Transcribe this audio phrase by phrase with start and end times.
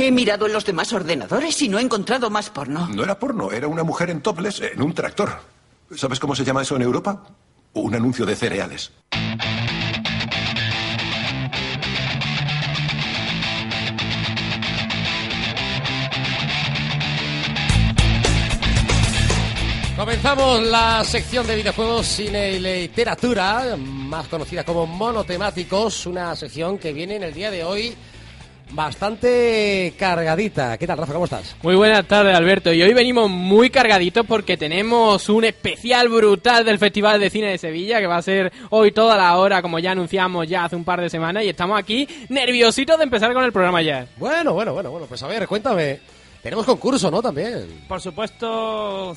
[0.00, 2.86] He mirado en los demás ordenadores y no he encontrado más porno.
[2.86, 5.40] No era porno, era una mujer en topless en un tractor.
[5.96, 7.26] ¿Sabes cómo se llama eso en Europa?
[7.72, 8.92] Un anuncio de cereales.
[19.96, 26.92] Comenzamos la sección de videojuegos, cine y literatura, más conocida como Monotemáticos, una sección que
[26.92, 27.96] viene en el día de hoy
[28.70, 30.76] bastante cargadita.
[30.78, 31.12] ¿Qué tal, Rafa?
[31.12, 31.56] ¿Cómo estás?
[31.62, 32.72] Muy buenas tardes, Alberto.
[32.72, 37.58] Y hoy venimos muy cargaditos porque tenemos un especial brutal del Festival de Cine de
[37.58, 40.84] Sevilla que va a ser hoy toda la hora, como ya anunciamos ya hace un
[40.84, 41.44] par de semanas.
[41.44, 44.06] Y estamos aquí nerviositos de empezar con el programa ya.
[44.16, 45.06] Bueno, bueno, bueno, bueno.
[45.06, 46.00] Pues a ver, cuéntame.
[46.42, 47.20] Tenemos concurso, ¿no?
[47.20, 47.84] También.
[47.88, 49.16] Por supuesto,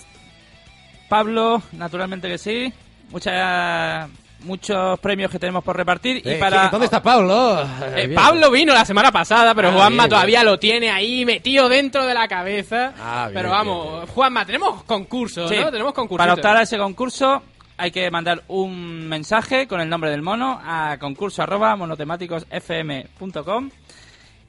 [1.07, 2.73] Pablo, naturalmente que sí.
[3.11, 4.09] Muchas
[4.43, 7.61] muchos premios que tenemos por repartir y Eh, para ¿Dónde está Pablo?
[7.95, 8.11] Eh.
[8.15, 12.05] Pablo vino la semana pasada, pero Ah, Juanma bien, todavía lo tiene ahí metido dentro
[12.05, 12.93] de la cabeza.
[12.99, 14.09] Ah, bien, pero vamos.
[14.09, 15.71] Juanma, tenemos concurso, Sí, ¿no?
[15.71, 16.17] Tenemos concurso.
[16.17, 17.41] para optar a ese concurso
[17.77, 23.69] hay que mandar un mensaje con el nombre del mono a concurso arroba monotemáticosfm.com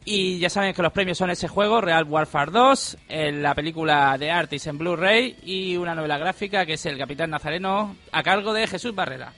[0.05, 4.19] y ya saben que los premios son ese juego, Real Warfare 2, eh, la película
[4.19, 8.53] de Artis en Blu-ray y una novela gráfica que es El Capitán Nazareno a cargo
[8.53, 9.33] de Jesús Barrera.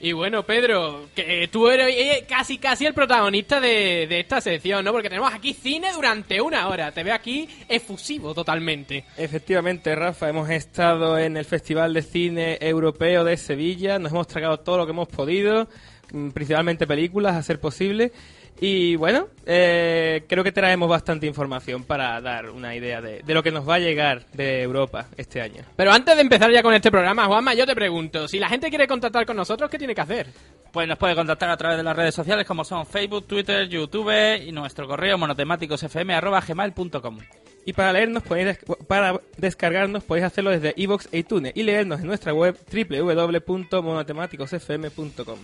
[0.00, 4.84] Y bueno, Pedro, que tú eres eh, casi casi el protagonista de, de esta sección,
[4.84, 4.92] ¿no?
[4.92, 6.92] Porque tenemos aquí cine durante una hora.
[6.92, 9.04] Te veo aquí efusivo totalmente.
[9.16, 14.60] Efectivamente, Rafa, hemos estado en el Festival de Cine Europeo de Sevilla, nos hemos tragado
[14.60, 15.68] todo lo que hemos podido,
[16.12, 18.12] mm, principalmente películas, a ser posible.
[18.60, 23.40] Y bueno, eh, creo que traemos bastante información para dar una idea de, de lo
[23.42, 25.62] que nos va a llegar de Europa este año.
[25.76, 28.68] Pero antes de empezar ya con este programa, Juanma, yo te pregunto, si la gente
[28.68, 30.26] quiere contactar con nosotros, ¿qué tiene que hacer?
[30.72, 34.12] Pues nos puede contactar a través de las redes sociales como son Facebook, Twitter, YouTube
[34.44, 37.18] y nuestro correo monotemáticosfm.gmail.com
[37.64, 42.06] Y para leernos, podéis para descargarnos, podéis hacerlo desde iVoox e iTunes y leernos en
[42.06, 45.38] nuestra web www.monotemáticosfm.com.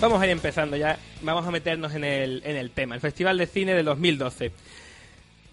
[0.00, 3.36] Vamos a ir empezando ya, vamos a meternos en el, en el tema, el Festival
[3.36, 4.52] de Cine del 2012.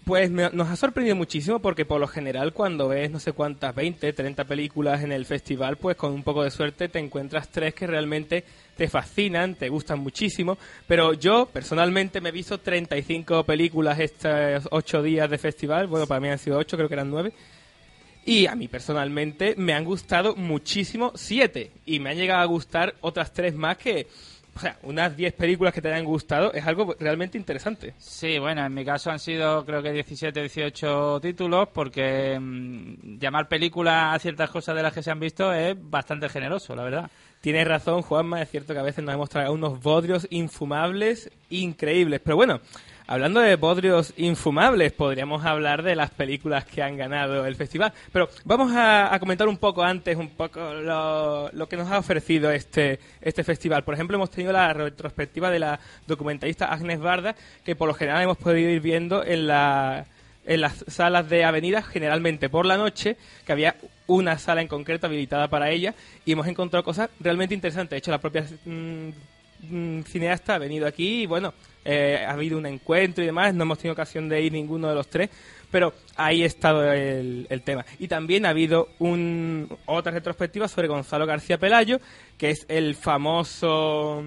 [0.04, 3.74] Pues me- nos ha sorprendido muchísimo porque por lo general cuando ves no sé cuántas,
[3.74, 7.74] 20, 30 películas en el festival, pues con un poco de suerte te encuentras tres
[7.74, 8.44] que realmente
[8.76, 10.56] te fascinan, te gustan muchísimo.
[10.86, 16.20] Pero yo personalmente me he visto 35 películas estos 8 días de festival, bueno, para
[16.20, 17.32] mí han sido 8, creo que eran 9.
[18.24, 22.94] Y a mí personalmente me han gustado muchísimo 7 y me han llegado a gustar
[23.00, 24.06] otras tres más que...
[24.56, 27.92] O sea, unas 10 películas que te hayan gustado es algo realmente interesante.
[27.98, 33.48] Sí, bueno, en mi caso han sido creo que 17, 18 títulos porque mm, llamar
[33.48, 37.10] película a ciertas cosas de las que se han visto es bastante generoso, la verdad.
[37.42, 42.20] Tienes razón, Juanma, es cierto que a veces nos hemos tragado unos bodrios infumables increíbles.
[42.24, 42.60] Pero bueno,
[43.06, 47.92] hablando de bodrios infumables, podríamos hablar de las películas que han ganado el festival.
[48.12, 52.50] Pero vamos a, comentar un poco antes, un poco lo, lo que nos ha ofrecido
[52.50, 53.84] este, este festival.
[53.84, 57.34] Por ejemplo, hemos tenido la retrospectiva de la documentalista Agnes Barda,
[57.64, 60.06] que por lo general hemos podido ir viendo en la
[60.46, 65.06] en las salas de avenida, generalmente por la noche, que había una sala en concreto
[65.06, 65.94] habilitada para ella,
[66.24, 67.90] y hemos encontrado cosas realmente interesantes.
[67.90, 69.08] De hecho, la propia mm,
[69.70, 71.52] mm, cineasta ha venido aquí y, bueno,
[71.86, 74.94] eh, ha habido un encuentro y demás, no hemos tenido ocasión de ir ninguno de
[74.94, 75.30] los tres,
[75.70, 77.84] pero ahí ha estado el, tema.
[77.98, 82.00] Y también ha habido un, otra retrospectiva sobre Gonzalo García Pelayo,
[82.36, 84.24] que es el famoso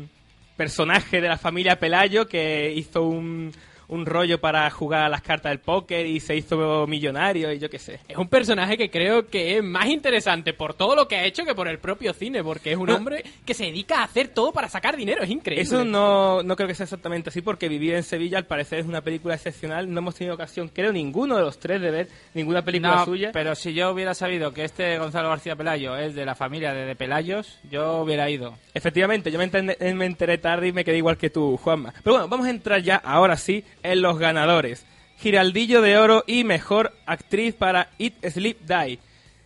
[0.56, 3.52] personaje de la familia Pelayo que hizo un,
[3.90, 7.70] un rollo para jugar a las cartas del póker y se hizo millonario y yo
[7.70, 8.00] qué sé.
[8.08, 11.44] Es un personaje que creo que es más interesante por todo lo que ha hecho
[11.44, 14.52] que por el propio cine, porque es un hombre que se dedica a hacer todo
[14.52, 15.64] para sacar dinero, es increíble.
[15.64, 18.86] Eso no, no creo que sea exactamente así porque vivir en Sevilla al parecer es
[18.86, 19.92] una película excepcional.
[19.92, 23.32] No hemos tenido ocasión, creo, ninguno de los tres de ver ninguna película No, suya.
[23.34, 26.86] pero si yo hubiera sabido que este Gonzalo García Pelayo es de la familia de,
[26.86, 28.56] de Pelayos, yo hubiera ido.
[28.74, 31.94] Efectivamente, yo me enteré, me enteré tarde y me quedé igual que tú, Juanma.
[32.04, 34.86] Pero bueno, vamos a entrar ya, ahora sí, en los ganadores.
[35.18, 39.00] Giraldillo de Oro y Mejor Actriz para Eat, Sleep, Die.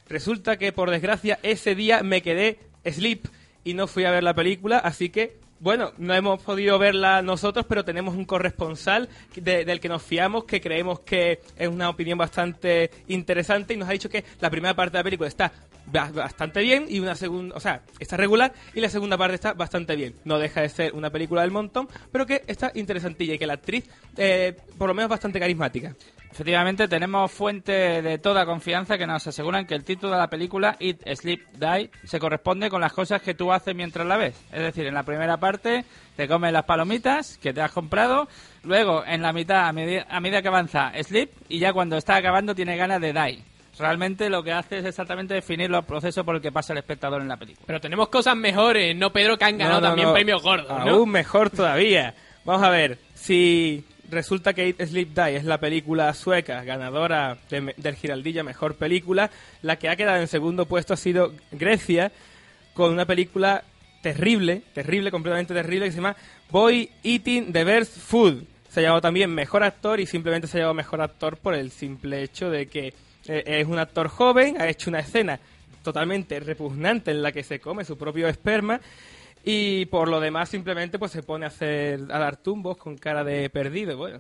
[0.08, 3.26] Resulta que, por desgracia, ese día me quedé sleep
[3.64, 7.66] y no fui a ver la película, así que bueno, no hemos podido verla nosotros,
[7.70, 12.18] pero tenemos un corresponsal de- del que nos fiamos, que creemos que es una opinión
[12.18, 15.54] bastante interesante y nos ha dicho que la primera parte de la película está
[15.86, 19.96] bastante bien y una segunda, o sea, está regular y la segunda parte está bastante
[19.96, 20.16] bien.
[20.26, 23.54] No deja de ser una película del montón, pero que está interesantilla y que la
[23.54, 25.94] actriz, eh, por lo menos, bastante carismática.
[26.32, 30.76] Efectivamente, tenemos fuentes de toda confianza que nos aseguran que el título de la película,
[30.80, 34.34] Eat, Sleep, Die, se corresponde con las cosas que tú haces mientras la ves.
[34.52, 38.28] Es decir, en la primera parte te comes las palomitas que te has comprado,
[38.64, 42.16] luego en la mitad, a, medi- a medida que avanza, Sleep, y ya cuando está
[42.16, 43.44] acabando tienes ganas de Die.
[43.80, 47.22] Realmente lo que hace es exactamente definir los procesos por el que pasa el espectador
[47.22, 47.66] en la película.
[47.66, 49.38] Pero tenemos cosas mejores, ¿no, Pedro?
[49.38, 50.14] Que han ganado No, no, también no.
[50.14, 50.92] premios gordos, ¿no?
[50.92, 52.14] Aún mejor todavía.
[52.46, 57.74] Vamos a ver, si resulta que Eat, Sleep Die es la película sueca ganadora de-
[57.78, 59.32] del Giraldilla Mejor Película,
[59.64, 62.12] la que ha quedado en segundo puesto ha sido Grecia,
[62.76, 63.64] con una película
[64.04, 66.16] terrible, terrible, completamente terrible, que se llama
[66.52, 68.44] Boy Eating the Best Food.
[68.70, 71.72] Se ha llevado también Mejor Actor y simplemente se ha llevado Mejor Actor por el
[71.72, 72.94] simple hecho de que
[73.26, 75.40] es un actor joven, ha hecho una escena
[75.84, 78.80] totalmente repugnante en la que se come su propio esperma
[79.44, 83.24] y por lo demás simplemente pues se pone a hacer a dar tumbos con cara
[83.24, 84.20] de perdido, bueno.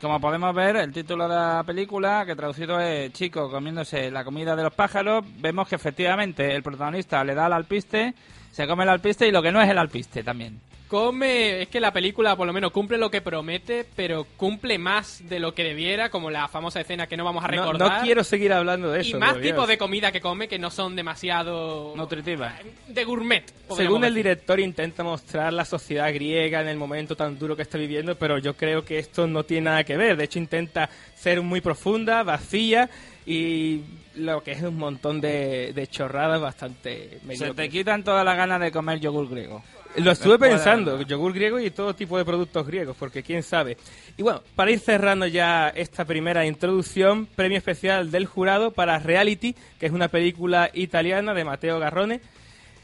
[0.00, 4.56] Como podemos ver, el título de la película, que traducido es Chico comiéndose la comida
[4.56, 8.14] de los pájaros, vemos que efectivamente el protagonista le da al alpiste,
[8.50, 10.58] se come el alpiste y lo que no es el alpiste también.
[10.90, 15.22] Come, es que la película por lo menos cumple lo que promete, pero cumple más
[15.28, 17.98] de lo que debiera, como la famosa escena que no vamos a recordar.
[17.98, 19.16] no quiero seguir hablando de eso.
[19.16, 19.44] y más Dios.
[19.44, 22.56] tipos de comida que come que no son demasiado Nutritiva.
[22.88, 23.44] de gourmet.
[23.76, 24.24] Según el decir.
[24.24, 28.38] director intenta mostrar la sociedad griega en el momento tan duro que está viviendo, pero
[28.38, 30.16] yo creo que esto no tiene nada que ver.
[30.16, 32.90] De hecho intenta ser muy profunda, vacía
[33.24, 33.82] y
[34.16, 38.60] lo que es un montón de, de chorradas bastante Se te quitan todas las ganas
[38.60, 39.62] de comer yogur griego.
[39.96, 43.76] Lo estuve pensando, yogur griego y todo tipo de productos griegos, porque quién sabe.
[44.16, 49.54] Y bueno, para ir cerrando ya esta primera introducción, premio especial del jurado para Reality,
[49.78, 52.20] que es una película italiana de Matteo Garrone.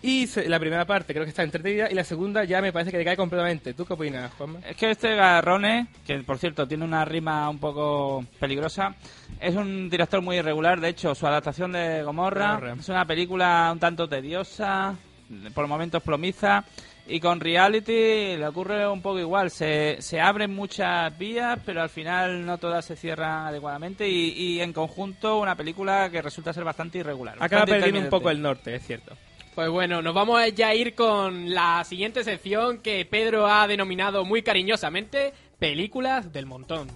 [0.03, 2.99] Y la primera parte creo que está entretenida y la segunda ya me parece que
[2.99, 3.73] decae completamente.
[3.73, 4.61] ¿Tú qué opinas, Juanma?
[4.69, 8.95] Es que este Garrone, que por cierto tiene una rima un poco peligrosa,
[9.41, 10.81] es un director muy irregular.
[10.81, 12.75] De hecho, su adaptación de Gomorra, Gomorra.
[12.79, 14.95] es una película un tanto tediosa,
[15.55, 16.65] por momentos plomiza.
[17.09, 19.51] Y con Reality le ocurre un poco igual.
[19.51, 24.09] Se, se abren muchas vías, pero al final no todas se cierran adecuadamente.
[24.09, 27.37] Y, y en conjunto, una película que resulta ser bastante irregular.
[27.37, 29.17] Acaba bastante perdiendo un poco el norte, es cierto.
[29.55, 34.25] Pues bueno, nos vamos a ya ir con la siguiente sección que Pedro ha denominado
[34.25, 36.89] muy cariñosamente Películas del Montón.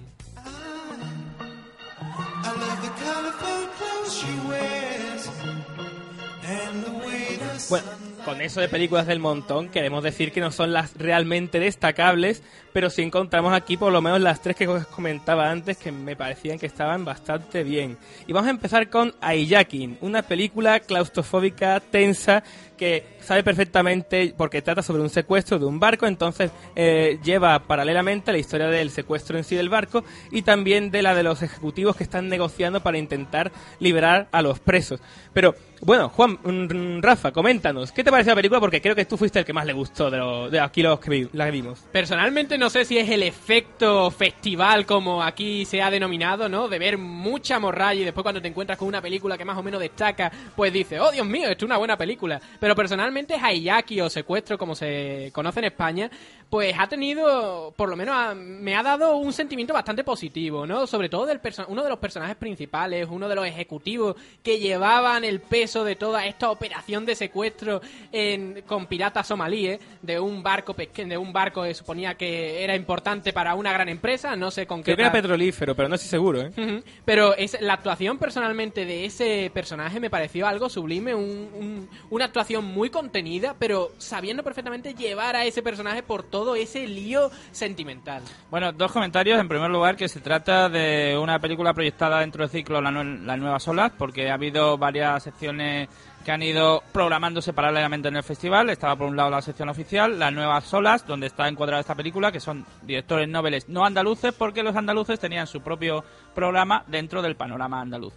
[7.70, 7.86] Bueno,
[8.24, 12.90] con eso de películas del montón, queremos decir que no son las realmente destacables, pero
[12.90, 16.58] sí encontramos aquí por lo menos las tres que os comentaba antes que me parecían
[16.58, 17.96] que estaban bastante bien.
[18.26, 22.42] Y vamos a empezar con Aiyakin, una película claustrofóbica, tensa,
[22.76, 28.32] que sabe perfectamente porque trata sobre un secuestro de un barco, entonces eh, lleva paralelamente
[28.32, 31.96] la historia del secuestro en sí del barco y también de la de los ejecutivos
[31.96, 35.00] que están negociando para intentar liberar a los presos.
[35.32, 38.60] Pero bueno, Juan, mm, Rafa, coméntanos, ¿qué te parece la película?
[38.60, 41.00] Porque creo que tú fuiste el que más le gustó de, lo- de aquí los
[41.00, 41.80] que vi- que vimos.
[41.92, 46.68] Personalmente no sé si es el efecto festival como aquí se ha denominado, ¿no?
[46.68, 49.62] De ver mucha morralla y después cuando te encuentras con una película que más o
[49.62, 52.40] menos destaca, pues dices, oh Dios mío, esto es una buena película.
[52.58, 53.09] Pero personalmente
[53.40, 56.10] Hayaki o Secuestro, como se conoce en España,
[56.48, 60.86] pues ha tenido, por lo menos ha- me ha dado un sentimiento bastante positivo, ¿no?
[60.86, 65.40] Sobre todo del uno de los personajes principales, uno de los ejecutivos que llevaban el
[65.40, 67.80] peso de toda esta operación de secuestro
[68.12, 73.32] en- con piratas somalíes de un barco de un barco que suponía que era importante
[73.32, 76.08] para una gran empresa, no sé con qué Creo que era petrolífero, pero no estoy
[76.10, 76.82] seguro, ¿eh?
[77.04, 82.24] Pero es, la actuación personalmente de ese personaje me pareció algo sublime, un- un- una
[82.26, 88.22] actuación muy contenida, pero sabiendo perfectamente llevar a ese personaje por todo ese lío sentimental.
[88.50, 89.40] Bueno, dos comentarios.
[89.40, 93.22] En primer lugar, que se trata de una película proyectada dentro del ciclo La Nue-
[93.24, 95.88] Las Nuevas Olas, porque ha habido varias secciones
[96.24, 98.68] que han ido programándose paralelamente en el festival.
[98.68, 102.30] Estaba por un lado la sección oficial, Las Nuevas Olas, donde está encuadrada esta película,
[102.30, 106.04] que son directores noveles no andaluces, porque los andaluces tenían su propio
[106.34, 108.12] programa dentro del panorama andaluz.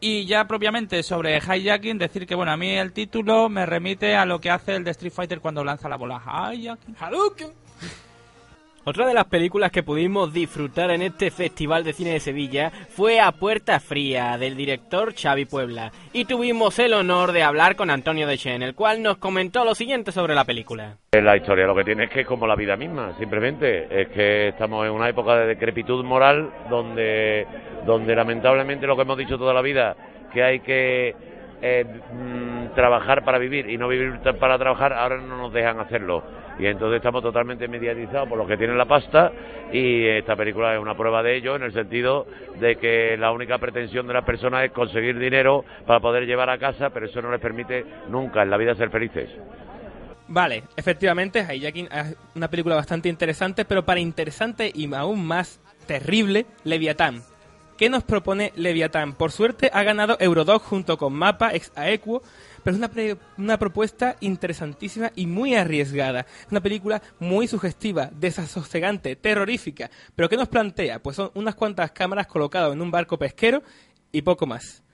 [0.00, 4.26] Y ya propiamente sobre hijacking, decir que bueno, a mí el título me remite a
[4.26, 6.22] lo que hace el de Street Fighter cuando lanza la bola.
[6.52, 6.94] Hijacking.
[8.86, 13.18] Otra de las películas que pudimos disfrutar en este Festival de Cine de Sevilla fue
[13.18, 18.26] A Puerta Fría, del director Xavi Puebla, y tuvimos el honor de hablar con Antonio
[18.26, 20.98] Dechen, el cual nos comentó lo siguiente sobre la película.
[21.12, 21.64] La historia.
[21.64, 24.92] Lo que tiene es que es como la vida misma, simplemente, es que estamos en
[24.92, 27.46] una época de decrepitud moral donde,
[27.86, 29.96] donde lamentablemente lo que hemos dicho toda la vida,
[30.30, 31.33] que hay que
[31.84, 36.22] mm, trabajar para vivir y no vivir para trabajar, ahora no nos dejan hacerlo.
[36.58, 39.32] Y entonces estamos totalmente mediatizados por los que tienen la pasta
[39.72, 42.26] y esta película es una prueba de ello en el sentido
[42.60, 46.58] de que la única pretensión de las personas es conseguir dinero para poder llevar a
[46.58, 49.30] casa, pero eso no les permite nunca en la vida ser felices.
[50.28, 56.46] Vale, efectivamente, Hijacking es una película bastante interesante, pero para interesante y aún más terrible,
[56.64, 57.22] Leviatán.
[57.76, 59.14] ¿Qué nos propone Leviatán?
[59.14, 62.22] Por suerte ha ganado Eurodoc junto con Mapa, ex Aequo,
[62.62, 62.90] pero es una,
[63.36, 66.24] una propuesta interesantísima y muy arriesgada.
[66.52, 69.90] Una película muy sugestiva, desasosegante, terrorífica.
[70.14, 71.02] Pero ¿qué nos plantea?
[71.02, 73.62] Pues son unas cuantas cámaras colocadas en un barco pesquero
[74.12, 74.84] y poco más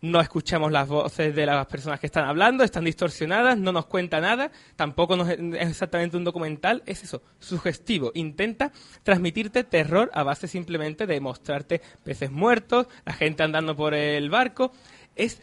[0.00, 4.20] no escuchamos las voces de las personas que están hablando, están distorsionadas, no nos cuenta
[4.20, 5.38] nada, tampoco es
[5.68, 12.30] exactamente un documental, es eso, sugestivo, intenta transmitirte terror a base simplemente de mostrarte peces
[12.30, 14.72] muertos, la gente andando por el barco,
[15.16, 15.40] es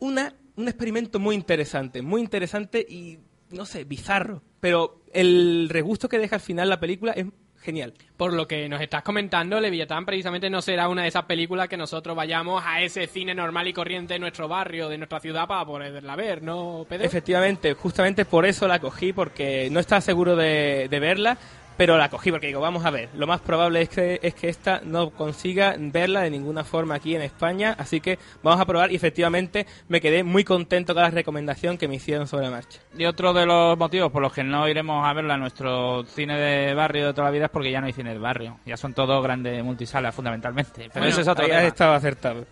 [0.00, 3.18] una, un experimento muy interesante, muy interesante y,
[3.50, 7.26] no sé, bizarro, pero el regusto que deja al final la película es
[7.64, 7.94] genial.
[8.16, 11.76] Por lo que nos estás comentando, Leviatán precisamente no será una de esas películas que
[11.76, 15.64] nosotros vayamos a ese cine normal y corriente de nuestro barrio, de nuestra ciudad, para
[15.64, 17.04] poderla ver, ¿no, Pedro?
[17.04, 21.38] Efectivamente, justamente por eso la cogí, porque no estaba seguro de, de verla,
[21.76, 24.48] pero la cogí porque digo, vamos a ver, lo más probable es que, es que
[24.48, 28.92] esta no consiga verla de ninguna forma aquí en España, así que vamos a probar
[28.92, 32.80] y efectivamente me quedé muy contento con la recomendación que me hicieron sobre la marcha.
[32.96, 36.38] Y otro de los motivos por los que no iremos a verla en nuestro cine
[36.38, 38.76] de barrio de toda la vida es porque ya no hay cine de barrio, ya
[38.76, 42.46] son todos grandes multisalas fundamentalmente, pero eso es otro ya estaba acertado.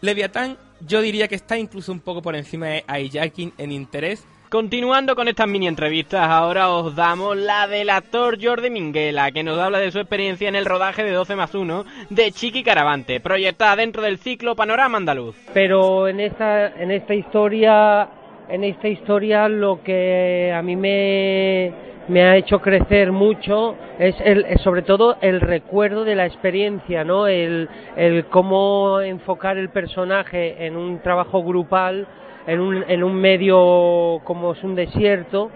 [0.00, 5.16] Leviatán yo diría que está incluso un poco por encima de Hijacking en interés, Continuando
[5.16, 9.78] con estas mini entrevistas, ahora os damos la del actor Jordi Minguela, que nos habla
[9.78, 14.02] de su experiencia en el rodaje de 12 más 1 de Chiqui Caravante, proyectada dentro
[14.02, 15.34] del ciclo Panorama Andaluz.
[15.54, 18.10] Pero en esta, en esta historia,
[18.50, 21.72] en esta historia lo que a mí me,
[22.08, 27.26] me ha hecho crecer mucho es, el, sobre todo el recuerdo de la experiencia, ¿no?
[27.26, 32.06] El, el cómo enfocar el personaje en un trabajo grupal
[32.46, 35.50] en un, en un medio como es un desierto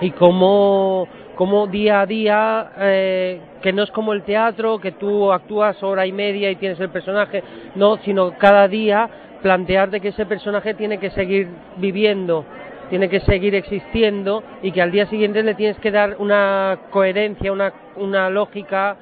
[0.00, 5.32] y como, como día a día, eh, que no es como el teatro, que tú
[5.32, 7.42] actúas hora y media y tienes el personaje,
[7.74, 9.08] no, sino cada día
[9.42, 12.44] plantearte que ese personaje tiene que seguir viviendo,
[12.90, 17.52] tiene que seguir existiendo y que al día siguiente le tienes que dar una coherencia,
[17.52, 18.96] una, una lógica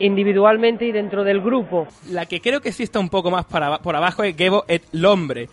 [0.00, 1.86] individualmente y dentro del grupo.
[2.10, 5.48] La que creo que sí un poco más para, por abajo es Gebo et Lombre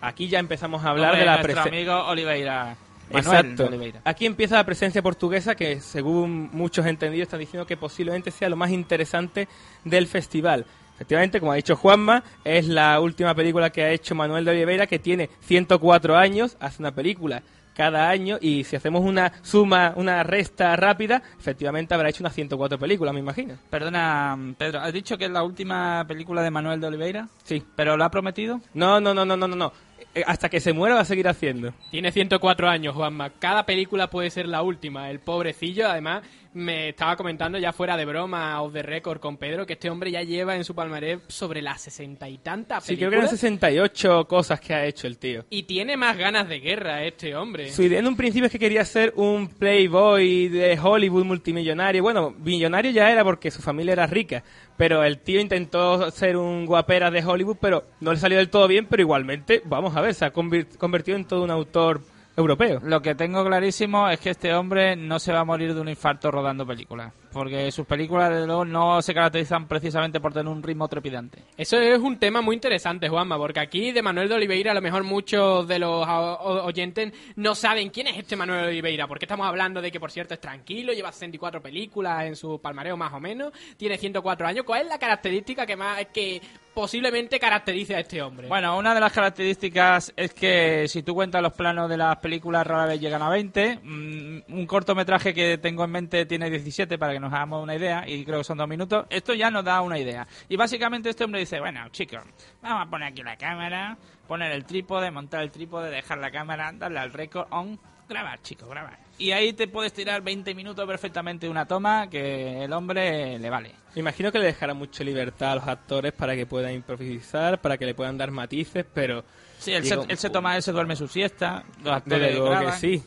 [0.00, 1.70] Aquí ya empezamos a hablar de la presencia.
[1.70, 2.76] amigo Oliveira.
[3.10, 3.68] Exacto.
[4.04, 8.56] Aquí empieza la presencia portuguesa que, según muchos entendidos, están diciendo que posiblemente sea lo
[8.56, 9.48] más interesante
[9.84, 10.64] del festival.
[10.94, 14.86] Efectivamente, como ha dicho Juanma, es la última película que ha hecho Manuel de Oliveira,
[14.86, 17.42] que tiene 104 años, hace una película
[17.74, 22.78] cada año y si hacemos una suma, una resta rápida, efectivamente habrá hecho unas 104
[22.78, 23.54] películas, me imagino.
[23.70, 27.28] Perdona, Pedro, ¿has dicho que es la última película de Manuel de Oliveira?
[27.44, 27.62] Sí.
[27.76, 28.60] ¿Pero lo ha prometido?
[28.74, 29.72] No, no, no, no, no, no.
[30.14, 31.72] Eh, hasta que se muera va a seguir haciendo.
[31.90, 33.30] Tiene 104 años, Juanma.
[33.30, 35.08] Cada película puede ser la última.
[35.08, 39.66] El pobrecillo, además, me estaba comentando ya fuera de broma, off the record con Pedro,
[39.66, 42.88] que este hombre ya lleva en su palmarés sobre las sesenta y tantas películas.
[42.88, 45.44] Sí, creo que eran 68 cosas que ha hecho el tío.
[45.48, 47.70] Y tiene más ganas de guerra este hombre.
[47.70, 52.02] Su idea en un principio es que quería ser un playboy de Hollywood multimillonario.
[52.02, 54.42] Bueno, millonario ya era porque su familia era rica,
[54.80, 58.66] pero el tío intentó ser un guapera de Hollywood, pero no le salió del todo
[58.66, 62.00] bien, pero igualmente, vamos a ver, se ha convertido en todo un autor
[62.36, 62.80] europeo.
[62.82, 65.88] Lo que tengo clarísimo es que este hombre no se va a morir de un
[65.88, 70.62] infarto rodando películas porque sus películas de luego no se caracterizan precisamente por tener un
[70.62, 71.42] ritmo trepidante.
[71.56, 74.80] Eso es un tema muy interesante, Juanma, porque aquí de Manuel de Oliveira a lo
[74.80, 79.46] mejor muchos de los oyentes no saben quién es este Manuel de Oliveira, porque estamos
[79.46, 83.20] hablando de que por cierto es tranquilo, lleva 64 películas en su palmareo más o
[83.20, 84.64] menos, tiene 104 años.
[84.64, 86.40] ¿Cuál es la característica que más que
[86.74, 88.48] posiblemente caracterice a este hombre?
[88.48, 92.66] Bueno, una de las características es que si tú cuentas los planos de las películas
[92.66, 97.12] rara vez llegan a 20, mm, un cortometraje que tengo en mente tiene 17 para
[97.12, 99.80] que nos hagamos una idea, y creo que son dos minutos, esto ya nos da
[99.80, 100.26] una idea.
[100.48, 102.20] Y básicamente este hombre dice, bueno, chicos,
[102.62, 103.96] vamos a poner aquí la cámara,
[104.26, 107.78] poner el trípode, montar el trípode, dejar la cámara, darle al record on,
[108.10, 108.98] grabar, chicos, grabar.
[109.18, 113.50] Y ahí te puedes tirar 20 minutos perfectamente de una toma que el hombre le
[113.50, 113.72] vale.
[113.94, 117.78] Me imagino que le dejará mucha libertad a los actores para que puedan improvisar, para
[117.78, 119.24] que le puedan dar matices, pero...
[119.58, 122.38] Sí, él, digo, se, él se toma, él se duerme su siesta, los actores Desde
[122.38, 122.80] luego que graban.
[122.80, 123.02] sí.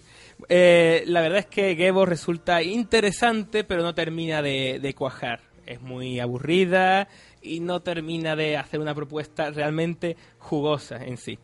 [0.50, 5.42] Eh, la verdad es que Gebo resulta interesante, pero no termina de, de cuajar.
[5.66, 7.08] Es muy aburrida
[7.42, 11.40] y no termina de hacer una propuesta realmente jugosa en sí.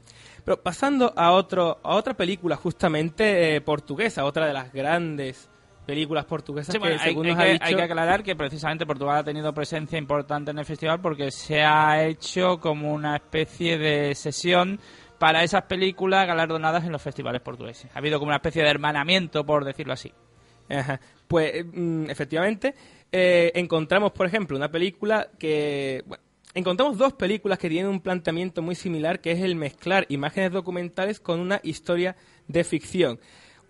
[0.50, 5.48] Pero pasando a otro a otra película justamente eh, portuguesa, otra de las grandes
[5.86, 8.36] películas portuguesas Sí, que hay, según hay nos ha que, dicho hay que aclarar que
[8.36, 13.18] precisamente Portugal ha tenido presencia importante en el festival porque se ha hecho como una
[13.18, 14.79] especie de sesión
[15.20, 17.91] para esas películas galardonadas en los festivales portugueses.
[17.94, 20.12] Ha habido como una especie de hermanamiento, por decirlo así.
[20.68, 21.00] Ajá.
[21.27, 22.74] Pues mm, efectivamente
[23.12, 26.01] eh, encontramos, por ejemplo, una película que...
[26.08, 30.51] bueno, encontramos dos películas que tienen un planteamiento muy similar, que es el mezclar imágenes
[30.51, 32.15] documentales con una historia
[32.48, 33.20] de ficción.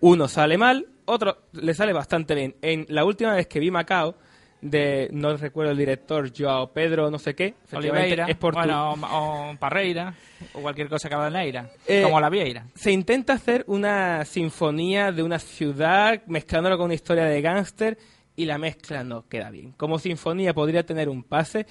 [0.01, 2.55] Uno sale mal, otro le sale bastante bien.
[2.62, 4.15] En la última vez que vi Macao,
[4.62, 9.51] de no recuerdo el director, Joao Pedro, no sé qué, Oliveira, es portu- bueno, o,
[9.51, 10.13] o Parreira,
[10.53, 12.65] o cualquier cosa que haga en Neira, Eh, como la Vieira.
[12.75, 17.98] se intenta hacer una sinfonía de una ciudad mezclándolo con una historia de gángster
[18.36, 19.71] y la mezcla no queda bien.
[19.77, 21.65] Como sinfonía podría tener un pase,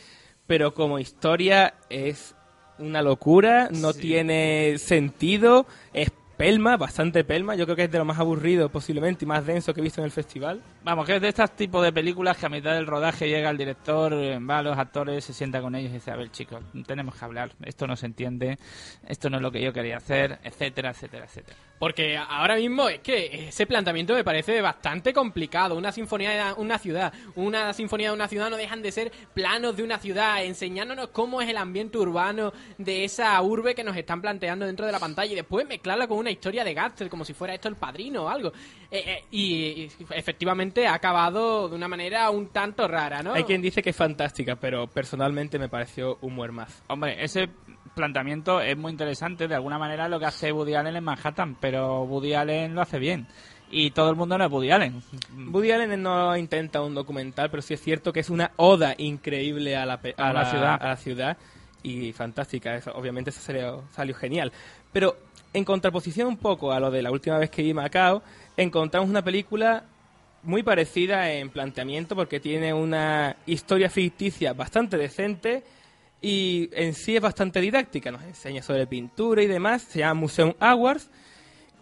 [0.48, 2.34] pero como historia es
[2.78, 8.04] una locura, no tiene sentido, es pelma, bastante pelma, yo creo que es de lo
[8.04, 10.62] más aburrido posiblemente y más denso que he visto en el festival.
[10.84, 13.58] Vamos, que es de estos tipos de películas que a mitad del rodaje llega el
[13.58, 16.62] director, eh, va a los actores, se sienta con ellos y dice, a ver chicos,
[16.86, 18.56] tenemos que hablar, esto no se entiende,
[19.08, 21.56] esto no es lo que yo quería hacer, etcétera, etcétera, etcétera.
[21.80, 25.76] Porque ahora mismo es que ese planteamiento me parece bastante complicado.
[25.76, 29.76] Una sinfonía de una ciudad, una sinfonía de una ciudad no dejan de ser planos
[29.76, 34.20] de una ciudad, enseñándonos cómo es el ambiente urbano de esa urbe que nos están
[34.20, 37.34] planteando dentro de la pantalla y después mezclarla con una historia de Gaster como si
[37.34, 38.52] fuera esto el padrino o algo.
[38.90, 43.34] Eh, eh, y, y efectivamente ha acabado de una manera un tanto rara, ¿no?
[43.34, 46.82] Hay quien dice que es fantástica, pero personalmente me pareció un muermaz.
[46.88, 47.48] Hombre, ese
[47.94, 52.02] planteamiento es muy interesante, de alguna manera lo que hace Woody Allen en Manhattan, pero
[52.02, 53.26] Woody Allen lo hace bien.
[53.70, 55.02] Y todo el mundo no es Woody Allen.
[55.52, 59.76] Woody Allen no intenta un documental, pero sí es cierto que es una oda increíble
[59.76, 60.78] a la, pe- A a la la ciudad.
[60.80, 61.36] a la ciudad
[61.82, 62.74] y fantástica.
[62.76, 64.52] Eso, obviamente eso salió, salió genial.
[64.90, 65.16] Pero
[65.52, 68.22] en contraposición un poco a lo de la última vez que vi Macao,
[68.56, 69.84] encontramos una película
[70.42, 75.64] muy parecida en planteamiento porque tiene una historia ficticia bastante decente
[76.20, 78.10] y en sí es bastante didáctica.
[78.10, 79.82] Nos enseña sobre pintura y demás.
[79.82, 81.10] Se llama Museum Awards.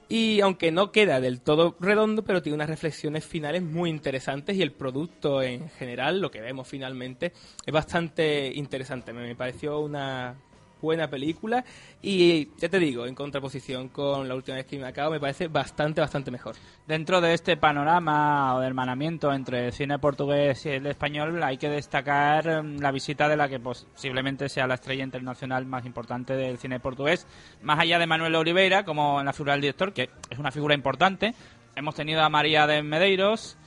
[0.08, 4.62] Y aunque no queda del todo redondo, pero tiene unas reflexiones finales muy interesantes y
[4.62, 7.32] el producto en general, lo que vemos finalmente,
[7.64, 9.12] es bastante interesante.
[9.12, 10.36] Me, pareció una
[10.80, 11.64] buena película
[12.02, 15.48] y ya te digo, en contraposición con la última vez que me acabo, me parece
[15.48, 16.56] bastante, bastante mejor.
[16.86, 21.56] Dentro de este panorama o de hermanamiento entre el cine portugués y el español, hay
[21.56, 26.34] que destacar mm, la visita de la que posiblemente sea la estrella internacional más importante
[26.34, 27.26] del cine portugués,
[27.62, 30.74] más allá de Manuel Oliveira, como en la figura del director, que es una figura
[30.74, 31.34] importante.
[31.74, 33.58] Hemos tenido a María de Medeiros,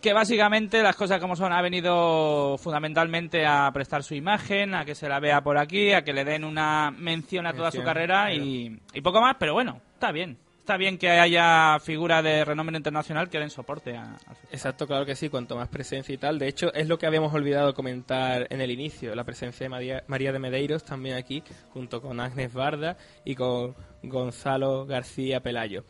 [0.00, 4.94] que básicamente las cosas como son ha venido fundamentalmente a prestar su imagen, a que
[4.94, 8.32] se la vea por aquí, a que le den una mención a toda su carrera
[8.32, 10.38] y, y poco más, pero bueno, está bien.
[10.60, 14.36] Está bien que haya figuras de renombre internacional que den soporte a, al.
[14.52, 16.38] Exacto, claro que sí, cuanto más presencia y tal.
[16.38, 20.04] De hecho, es lo que habíamos olvidado comentar en el inicio, la presencia de María,
[20.06, 25.84] María de Medeiros también aquí, junto con Agnes Barda y con Gonzalo García Pelayo.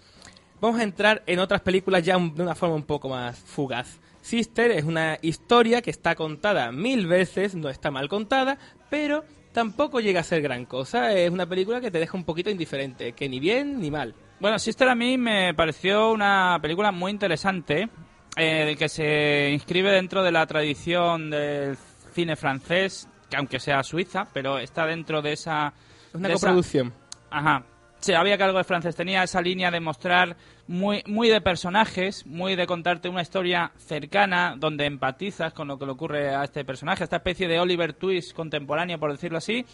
[0.60, 3.98] Vamos a entrar en otras películas ya de una forma un poco más fugaz.
[4.20, 8.58] Sister es una historia que está contada mil veces, no está mal contada,
[8.90, 11.12] pero tampoco llega a ser gran cosa.
[11.14, 14.14] Es una película que te deja un poquito indiferente, que ni bien ni mal.
[14.38, 17.88] Bueno, Sister a mí me pareció una película muy interesante,
[18.36, 21.76] eh, que se inscribe dentro de la tradición del
[22.12, 25.72] cine francés, que aunque sea suiza, pero está dentro de esa...
[26.08, 26.92] Es una de esa- coproducción.
[27.30, 27.64] Ajá.
[28.08, 28.96] Había que algo de francés.
[28.96, 30.36] Tenía esa línea de mostrar
[30.66, 35.86] muy, muy de personajes, muy de contarte una historia cercana, donde empatizas con lo que
[35.86, 39.64] le ocurre a este personaje, esta especie de Oliver Twist contemporáneo, por decirlo así.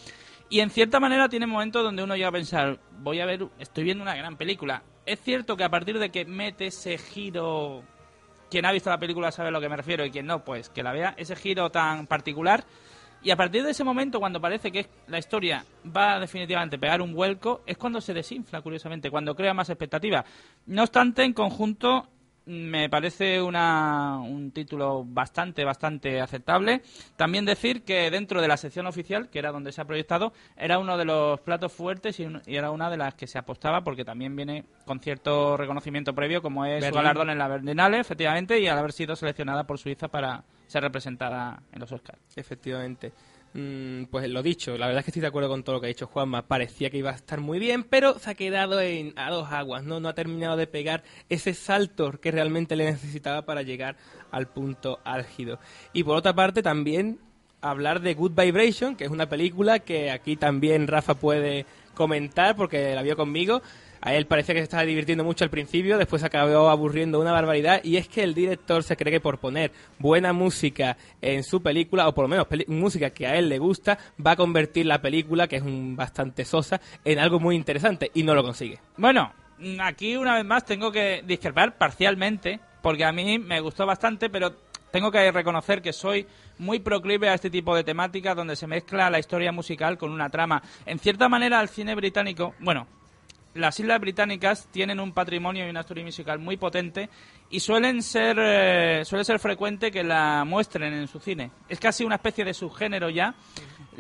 [0.49, 3.85] Y en cierta manera tiene momentos donde uno llega a pensar, voy a ver, estoy
[3.85, 4.83] viendo una gran película.
[5.05, 7.83] Es cierto que a partir de que mete ese giro,
[8.51, 10.69] quien ha visto la película sabe a lo que me refiero y quien no, pues
[10.69, 12.65] que la vea, ese giro tan particular.
[13.23, 17.03] Y a partir de ese momento, cuando parece que la historia va definitivamente a pegar
[17.03, 20.25] un vuelco, es cuando se desinfla, curiosamente, cuando crea más expectativa.
[20.67, 22.09] No obstante, en conjunto,
[22.49, 26.83] me parece una, un título bastante, bastante aceptable.
[27.17, 30.79] También decir que dentro de la sección oficial, que era donde se ha proyectado, era
[30.79, 33.83] uno de los platos fuertes y, un- y era una de las que se apostaba
[33.83, 36.99] porque también viene con cierto reconocimiento previo, como es su Berlín.
[37.03, 41.63] galardón en la Berlinale, efectivamente, y al haber sido seleccionada por Suiza para ser representada
[41.73, 42.21] en los Oscars.
[42.37, 43.13] Efectivamente.
[43.55, 45.87] Mm, pues lo dicho, la verdad es que estoy de acuerdo con todo lo que
[45.87, 46.43] ha dicho Juanma.
[46.43, 49.83] Parecía que iba a estar muy bien, pero se ha quedado en, a dos aguas,
[49.83, 49.99] ¿no?
[49.99, 53.97] No ha terminado de pegar ese salto que realmente le necesitaba para llegar
[54.31, 55.59] al punto álgido.
[55.95, 57.19] Y por otra parte, también
[57.63, 62.95] hablar de Good Vibration, que es una película que aquí también Rafa puede comentar porque
[62.95, 63.63] la vio conmigo.
[64.07, 67.81] A él parecía que se estaba divirtiendo mucho al principio, después acabó aburriendo una barbaridad
[67.83, 72.07] y es que el director se cree que por poner buena música en su película,
[72.07, 75.49] o por lo menos música que a él le gusta, va a convertir la película,
[75.49, 78.79] que es un bastante sosa, en algo muy interesante y no lo consigue.
[78.97, 79.33] Bueno,
[79.81, 84.55] aquí una vez más tengo que discrepar parcialmente, porque a mí me gustó bastante, pero
[84.93, 89.11] tengo que reconocer que soy muy proclive a este tipo de temáticas donde se mezcla
[89.11, 90.63] la historia musical con una trama.
[90.87, 92.87] En cierta manera, el cine británico, bueno,
[93.57, 97.09] las islas británicas tienen un patrimonio y una historia musical muy potente
[97.51, 101.51] y suelen ser eh, suele ser frecuente que la muestren en su cine.
[101.69, 103.35] Es casi una especie de subgénero ya.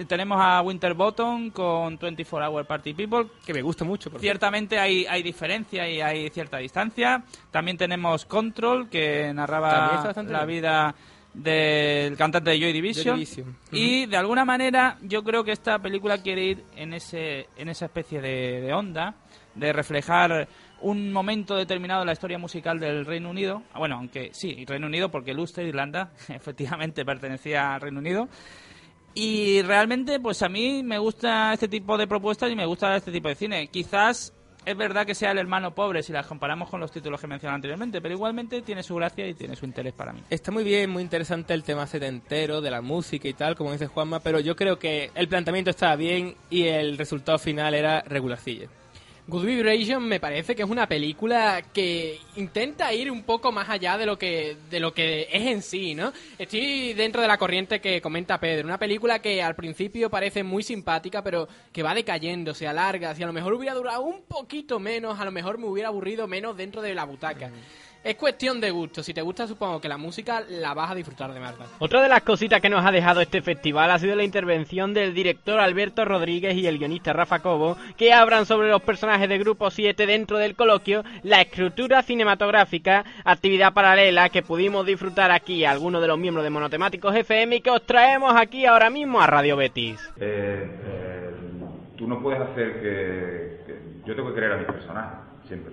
[0.06, 4.10] Tenemos a Winterbottom con 24 Hour Party People, Que me gusta mucho.
[4.10, 7.24] por Ciertamente hay, hay diferencia y hay cierta distancia.
[7.50, 10.94] También tenemos Control, que narraba la vida
[11.32, 13.04] del cantante de Joy Division.
[13.04, 13.56] Joy Division.
[13.70, 17.86] Y de alguna manera yo creo que esta película quiere ir en, ese, en esa
[17.86, 19.14] especie de, de onda,
[19.56, 20.48] de reflejar
[20.80, 23.62] un momento determinado de la historia musical del Reino Unido.
[23.72, 28.28] Ah, Bueno, aunque sí, Reino Unido, porque Ulster, Irlanda, efectivamente pertenecía al Reino Unido.
[29.14, 33.10] Y realmente, pues a mí me gusta este tipo de propuestas y me gusta este
[33.10, 33.68] tipo de cine.
[33.68, 34.34] Quizás
[34.66, 37.54] es verdad que sea el hermano pobre si las comparamos con los títulos que mencioné
[37.54, 40.20] anteriormente, pero igualmente tiene su gracia y tiene su interés para mí.
[40.28, 43.86] Está muy bien, muy interesante el tema setentero de la música y tal, como dice
[43.86, 48.68] Juanma, pero yo creo que el planteamiento estaba bien y el resultado final era regularcillo.
[49.28, 53.98] Good Vibration me parece que es una película que intenta ir un poco más allá
[53.98, 56.12] de lo que de lo que es en sí, ¿no?
[56.38, 60.62] Estoy dentro de la corriente que comenta Pedro, una película que al principio parece muy
[60.62, 64.78] simpática, pero que va decayendo, se alarga, si a lo mejor hubiera durado un poquito
[64.78, 67.50] menos, a lo mejor me hubiera aburrido menos dentro de la butaca.
[68.06, 71.32] Es cuestión de gusto, si te gusta supongo que la música la vas a disfrutar
[71.34, 71.66] de verdad.
[71.80, 75.12] Otra de las cositas que nos ha dejado este festival ha sido la intervención del
[75.12, 79.72] director Alberto Rodríguez y el guionista Rafa Cobo, que hablan sobre los personajes de Grupo
[79.72, 86.06] 7 dentro del coloquio, la escritura cinematográfica, actividad paralela que pudimos disfrutar aquí algunos de
[86.06, 89.98] los miembros de Monotemáticos FM y que os traemos aquí ahora mismo a Radio Betis.
[90.20, 91.30] Eh, eh,
[91.96, 95.72] tú no puedes hacer que, que- Yo tengo que creer a mis personajes, siempre.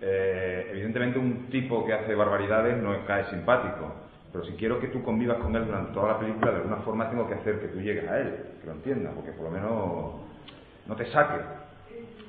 [0.00, 3.94] Eh, evidentemente un tipo que hace barbaridades no cae simpático,
[4.32, 7.08] pero si quiero que tú convivas con él durante toda la película, de alguna forma
[7.08, 10.14] tengo que hacer que tú llegues a él, que lo entiendas, porque por lo menos
[10.86, 11.40] no te saque.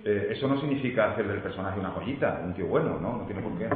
[0.06, 3.18] Eh, eso no significa hacer del personaje una joyita, un tío bueno, ¿no?
[3.18, 3.68] No tiene por qué.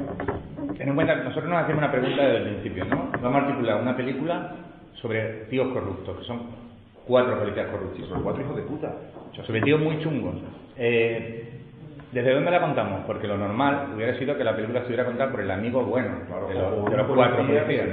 [0.77, 3.12] Ten en cuenta que nosotros nos hacemos una pregunta desde el principio, ¿no?
[3.21, 4.56] Vamos a articular una película
[5.01, 6.41] sobre tíos corruptos, que son
[7.06, 8.08] cuatro policías corruptos.
[8.08, 8.95] Son cuatro hijos de puta.
[9.45, 10.36] Sobre tíos muy chungos.
[10.77, 11.61] Eh,
[12.12, 13.06] ¿Desde dónde la contamos?
[13.08, 16.10] Porque lo normal hubiera sido que la película se hubiera contado por el amigo bueno
[16.50, 17.88] de los, de por los cuatro policías.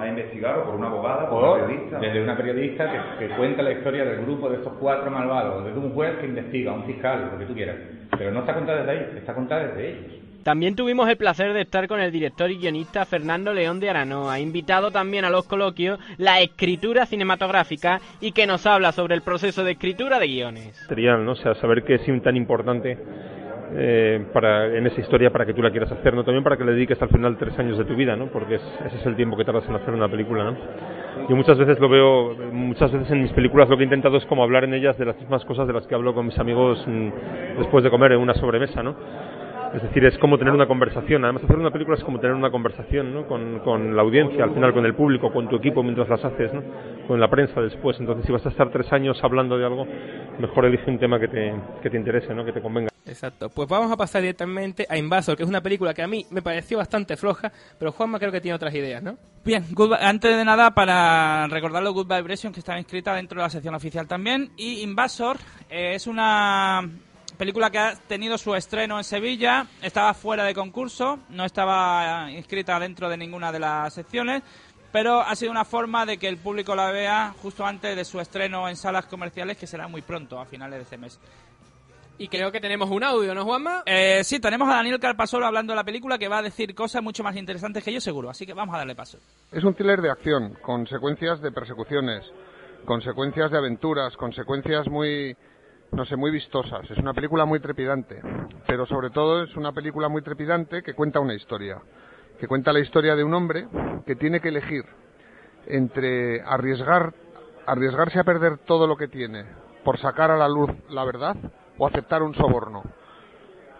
[0.00, 1.98] a investigar, o por una abogada, por una periodista.
[2.00, 5.78] desde una periodista que, que cuenta la historia del grupo de estos cuatro malvados, desde
[5.78, 7.76] un juez que investiga, un fiscal, lo que tú quieras.
[8.18, 10.27] Pero no está contada desde ahí, está contada desde ellos.
[10.48, 14.40] También tuvimos el placer de estar con el director y guionista Fernando León de Aranoa,
[14.40, 19.62] invitado también a los coloquios la escritura cinematográfica y que nos habla sobre el proceso
[19.62, 20.80] de escritura de guiones.
[20.88, 21.32] material, ¿no?
[21.32, 22.96] O sea, saber que es tan importante
[23.74, 26.24] eh, para, en esa historia para que tú la quieras hacer, ¿no?
[26.24, 28.28] También para que le dediques al final tres años de tu vida, ¿no?
[28.28, 30.56] Porque es- ese es el tiempo que tardas en hacer una película, ¿no?
[31.28, 34.24] Yo muchas veces lo veo, muchas veces en mis películas lo que he intentado es
[34.24, 36.82] como hablar en ellas de las mismas cosas de las que hablo con mis amigos
[36.86, 37.08] mm,
[37.58, 38.96] después de comer en una sobremesa, ¿no?
[39.74, 41.24] Es decir, es como tener una conversación.
[41.24, 43.26] Además, hacer una película es como tener una conversación ¿no?
[43.26, 46.52] con, con la audiencia, al final con el público, con tu equipo mientras las haces,
[46.54, 46.62] ¿no?
[47.06, 47.98] con la prensa después.
[48.00, 49.86] Entonces, si vas a estar tres años hablando de algo,
[50.38, 52.44] mejor elige un tema que te, que te interese, ¿no?
[52.44, 52.88] que te convenga.
[53.06, 53.48] Exacto.
[53.48, 56.42] Pues vamos a pasar directamente a Invasor, que es una película que a mí me
[56.42, 59.16] pareció bastante floja, pero Juanma creo que tiene otras ideas, ¿no?
[59.44, 63.50] Bien, Good antes de nada, para recordarlo, Good Vibration, que estaba inscrita dentro de la
[63.50, 64.50] sección oficial también.
[64.56, 65.38] Y Invasor
[65.70, 66.82] eh, es una
[67.38, 72.78] película que ha tenido su estreno en Sevilla, estaba fuera de concurso, no estaba inscrita
[72.78, 74.42] dentro de ninguna de las secciones,
[74.92, 78.20] pero ha sido una forma de que el público la vea justo antes de su
[78.20, 81.18] estreno en salas comerciales, que será muy pronto, a finales de este mes.
[82.20, 83.84] Y creo que tenemos un audio, ¿no, Juanma?
[83.86, 87.00] Eh, sí, tenemos a Daniel Carpasolo hablando de la película que va a decir cosas
[87.00, 88.28] mucho más interesantes que yo, seguro.
[88.28, 89.18] Así que vamos a darle paso.
[89.52, 92.24] Es un thriller de acción, con secuencias de persecuciones,
[92.84, 95.36] con secuencias de aventuras, con secuencias muy,
[95.92, 96.90] no sé, muy vistosas.
[96.90, 98.20] Es una película muy trepidante,
[98.66, 101.80] pero sobre todo es una película muy trepidante que cuenta una historia,
[102.38, 103.66] que cuenta la historia de un hombre
[104.06, 104.84] que tiene que elegir
[105.66, 107.12] entre arriesgar,
[107.66, 109.44] arriesgarse a perder todo lo que tiene
[109.84, 111.36] por sacar a la luz la verdad
[111.78, 112.82] o aceptar un soborno.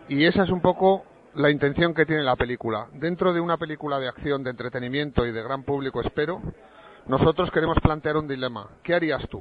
[0.09, 2.89] Y esa es un poco la intención que tiene la película.
[2.95, 6.41] Dentro de una película de acción, de entretenimiento y de gran público, espero,
[7.07, 8.69] nosotros queremos plantear un dilema.
[8.83, 9.41] ¿Qué harías tú?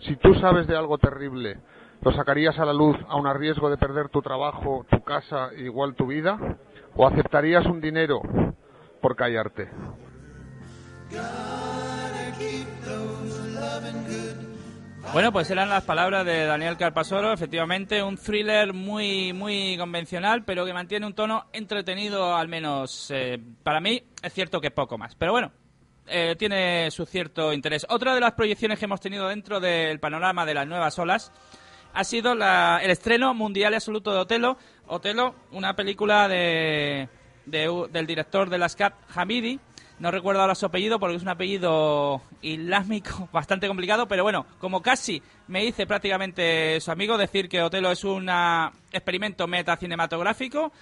[0.00, 1.58] Si tú sabes de algo terrible,
[2.02, 5.94] ¿lo sacarías a la luz a un riesgo de perder tu trabajo, tu casa, igual
[5.94, 6.38] tu vida?
[6.96, 8.20] ¿O aceptarías un dinero
[9.00, 9.68] por callarte?
[15.12, 20.66] Bueno, pues eran las palabras de Daniel Carpasoro, efectivamente un thriller muy muy convencional, pero
[20.66, 25.14] que mantiene un tono entretenido, al menos eh, para mí, es cierto que poco más.
[25.14, 25.50] Pero bueno,
[26.06, 27.86] eh, tiene su cierto interés.
[27.88, 31.32] Otra de las proyecciones que hemos tenido dentro del panorama de las nuevas olas
[31.94, 34.56] ha sido la- el estreno mundial absoluto de Otelo.
[34.86, 37.08] Otelo, una película de,
[37.46, 39.58] de- del director de las CAP, Hamidi.
[39.98, 44.80] No recuerdo ahora su apellido porque es un apellido islámico bastante complicado, pero bueno, como
[44.80, 48.30] casi me dice prácticamente su amigo decir que Otelo es un
[48.92, 50.72] experimento metacinematográfico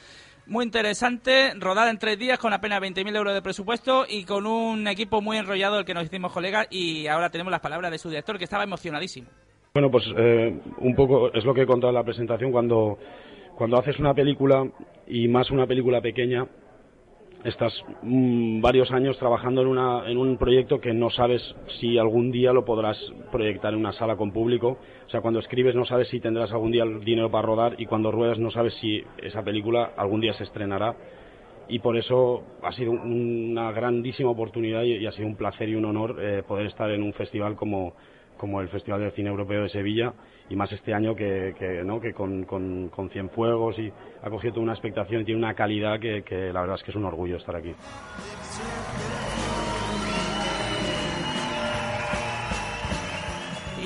[0.49, 4.87] muy interesante, rodada en tres días con apenas 20.000 euros de presupuesto y con un
[4.87, 8.11] equipo muy enrollado el que nos hicimos colegas y ahora tenemos las palabras de su
[8.11, 9.29] director que estaba emocionadísimo.
[9.77, 12.51] Bueno, pues eh, un poco es lo que he contado en la presentación.
[12.51, 12.97] Cuando,
[13.57, 14.67] cuando haces una película
[15.07, 16.47] y más una película pequeña,
[17.45, 21.43] estás mm, varios años trabajando en, una, en un proyecto que no sabes
[21.79, 22.97] si algún día lo podrás
[23.31, 24.79] proyectar en una sala con público.
[25.07, 27.85] O sea, cuando escribes no sabes si tendrás algún día el dinero para rodar y
[27.85, 30.97] cuando ruedas no sabes si esa película algún día se estrenará.
[31.69, 35.85] Y por eso ha sido una grandísima oportunidad y, ha sido un placer y un
[35.85, 37.93] honor eh, poder estar en un festival como,
[38.37, 40.13] como el Festival del Cine Europeo de Sevilla
[40.49, 42.01] y más este año que, ¿no?
[42.01, 45.99] que con, con, con Cienfuegos y ha cogido toda una expectación y tiene una calidad
[45.99, 47.75] que, que la verdad es que es un orgullo estar aquí.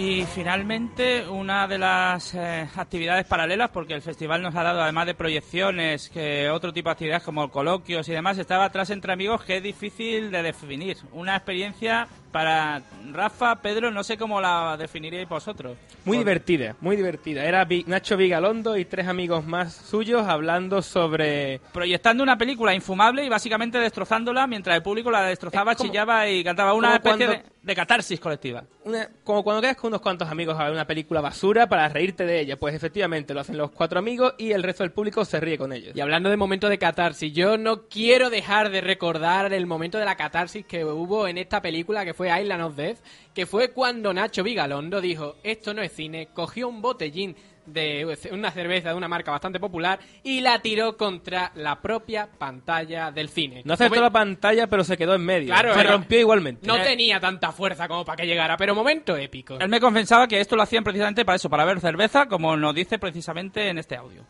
[0.03, 5.05] Y finalmente, una de las eh, actividades paralelas, porque el festival nos ha dado, además
[5.05, 9.45] de proyecciones, que otro tipo de actividades como coloquios y demás, estaba atrás entre amigos,
[9.45, 10.97] que es difícil de definir.
[11.13, 15.77] Una experiencia para Rafa, Pedro, no sé cómo la definiríais vosotros.
[16.05, 17.45] Muy divertida, muy divertida.
[17.45, 21.61] Era Vi- Nacho Vigalondo y tres amigos más suyos hablando sobre...
[21.73, 26.73] Proyectando una película infumable y básicamente destrozándola mientras el público la destrozaba, chillaba y cantaba
[26.75, 28.65] una como especie cuando- de, de catarsis colectiva.
[28.85, 32.25] Una- como cuando quedas con unos cuantos amigos a ver una película basura para reírte
[32.25, 32.57] de ella.
[32.59, 35.73] Pues efectivamente lo hacen los cuatro amigos y el resto del público se ríe con
[35.73, 35.95] ellos.
[35.95, 40.05] Y hablando de momento de catarsis, yo no quiero dejar de recordar el momento de
[40.07, 42.99] la catarsis que hubo en esta película que fue Island of Death,
[43.35, 48.51] que fue cuando Nacho Vigalondo dijo, esto no es cine, cogió un botellín de una
[48.51, 53.63] cerveza de una marca bastante popular y la tiró contra la propia pantalla del cine.
[53.65, 55.53] No acertó Momen- la pantalla, pero se quedó en medio.
[55.55, 56.67] Claro, se era- rompió igualmente.
[56.67, 59.57] No tenía tanta fuerza como para que llegara, pero momento épico.
[59.61, 62.75] Él me confesaba que esto lo hacían precisamente para eso, para ver cerveza, como nos
[62.75, 64.25] dice precisamente en este audio.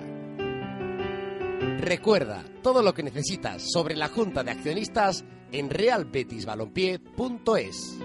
[1.79, 7.99] Recuerda todo lo que necesitas sobre la Junta de Accionistas en realbetisbalompié.es.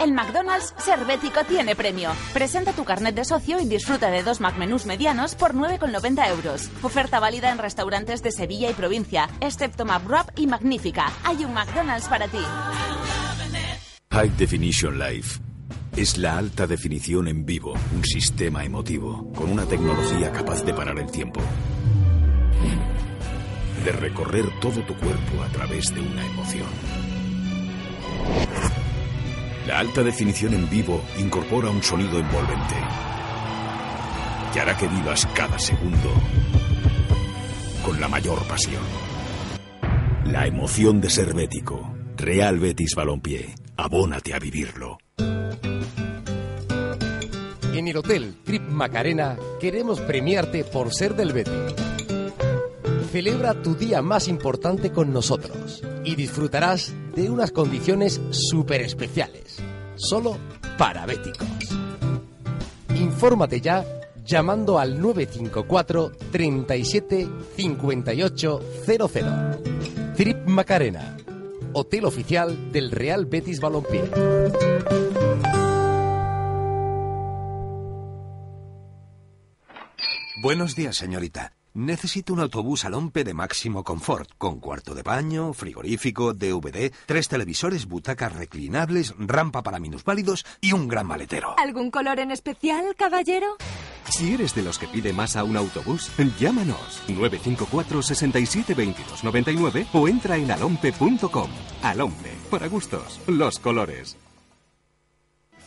[0.00, 2.10] El McDonald's Servético tiene premio.
[2.32, 6.70] Presenta tu carnet de socio y disfruta de dos McMenús medianos por 9,90 euros.
[6.82, 11.12] Oferta válida en restaurantes de Sevilla y provincia, excepto McWrap y Magnífica.
[11.24, 12.38] Hay un McDonald's para ti.
[14.10, 15.40] High Definition Life
[15.96, 20.98] es la alta definición en vivo, un sistema emotivo, con una tecnología capaz de parar
[20.98, 21.40] el tiempo.
[23.84, 26.68] De recorrer todo tu cuerpo a través de una emoción.
[29.68, 32.74] La alta definición en vivo incorpora un sonido envolvente
[34.50, 36.10] que hará que vivas cada segundo
[37.84, 38.82] con la mayor pasión.
[40.24, 41.94] La emoción de ser bético.
[42.16, 43.54] Real Betis Balompié.
[43.76, 44.96] Abónate a vivirlo.
[47.74, 51.87] En el Hotel Trip Macarena queremos premiarte por ser del Betis.
[53.10, 59.62] Celebra tu día más importante con nosotros y disfrutarás de unas condiciones súper especiales,
[59.96, 60.36] solo
[60.76, 61.48] para béticos.
[62.94, 63.82] Infórmate ya
[64.26, 69.08] llamando al 954 37 58 00.
[70.14, 71.16] Trip Macarena,
[71.72, 74.04] hotel oficial del Real Betis Balompié.
[80.42, 81.57] Buenos días, señorita.
[81.74, 87.28] Necesito un autobús al Ompe de máximo confort, con cuarto de baño, frigorífico, DVD, tres
[87.28, 91.54] televisores, butacas reclinables, rampa para minusválidos y un gran maletero.
[91.58, 93.56] ¿Algún color en especial, caballero?
[94.10, 99.86] Si eres de los que pide más a un autobús, llámanos 954 67 22 99
[99.92, 101.50] o entra en alompe.com.
[101.82, 104.16] Alompe, para gustos, los colores.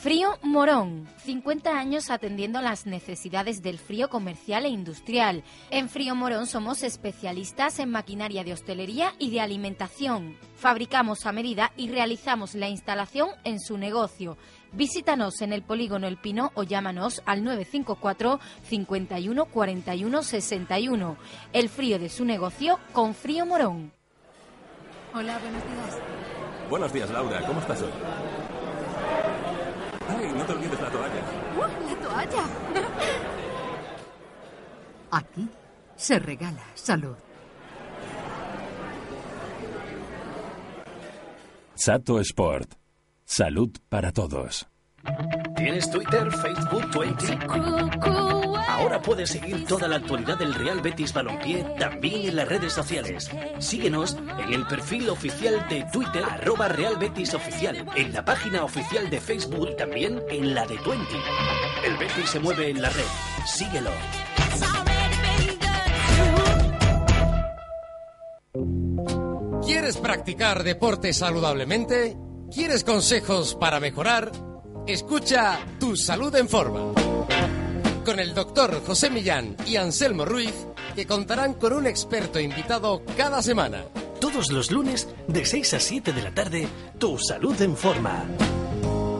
[0.01, 5.43] Frío Morón, 50 años atendiendo las necesidades del frío comercial e industrial.
[5.69, 10.39] En Frío Morón somos especialistas en maquinaria de hostelería y de alimentación.
[10.55, 14.39] Fabricamos a medida y realizamos la instalación en su negocio.
[14.71, 21.17] Visítanos en el polígono El Pino o llámanos al 954 51 41 61.
[21.53, 23.93] El frío de su negocio con Frío Morón.
[25.13, 25.99] Hola, buenos días.
[26.71, 27.45] Buenos días, Laura.
[27.45, 27.91] ¿Cómo estás hoy?
[30.17, 31.21] Ay, no te olvides la toalla.
[31.58, 32.43] ¡Uh, la toalla!
[35.12, 35.50] Aquí
[35.95, 37.15] se regala salud.
[41.76, 42.74] Sato Sport.
[43.26, 44.70] Salud para todos.
[45.55, 47.37] ¿Tienes Twitter, Facebook, Twenty?
[48.67, 53.29] Ahora puedes seguir toda la actualidad del Real Betis Balompié también en las redes sociales.
[53.59, 59.09] Síguenos en el perfil oficial de Twitter, arroba Real Betis Oficial, en la página oficial
[59.09, 61.17] de Facebook y también en la de Twenty.
[61.85, 63.05] El Betis se mueve en la red.
[63.45, 63.91] Síguelo.
[69.63, 72.17] ¿Quieres practicar deporte saludablemente?
[72.51, 74.31] ¿Quieres consejos para mejorar?
[74.91, 76.91] Escucha Tu Salud en Forma.
[78.04, 80.54] Con el doctor José Millán y Anselmo Ruiz,
[80.95, 83.86] que contarán con un experto invitado cada semana.
[84.19, 86.67] Todos los lunes, de 6 a 7 de la tarde,
[86.99, 88.25] Tu Salud en Forma.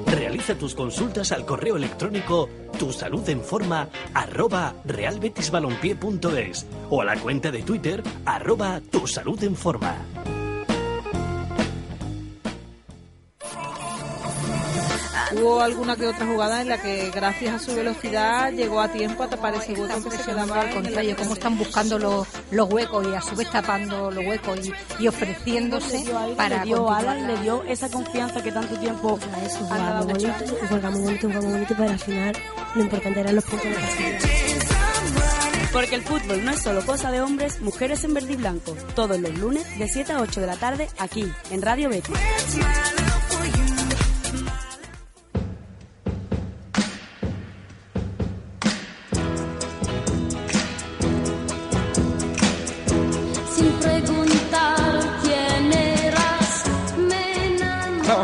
[0.08, 8.04] Realiza tus consultas al correo electrónico tusaludenforma arroba realbetisbalompié.es o a la cuenta de Twitter
[8.26, 10.21] arroba tusaludenforma.
[15.34, 19.24] Hubo alguna que otra jugada en la que gracias a su velocidad llegó a tiempo
[19.24, 23.08] a tapar ese hueco que se quedaba al contrario, cómo están buscando los, los huecos
[23.08, 26.04] y a su vez tapando los huecos y, y ofreciéndose
[26.36, 29.18] para le dio, Alan, la- le dio esa confianza que tanto tiempo
[29.60, 30.68] Jugaba bonito, buscando.
[30.68, 32.38] jugaba muy bonito, jugaba muy bonito, pero al final
[32.76, 34.20] lo importante eran los puntos de.
[35.72, 38.76] Porque el fútbol no es solo cosa de hombres, mujeres en verde y blanco.
[38.94, 42.18] Todos los lunes de 7 a 8 de la tarde aquí, en Radio Betis.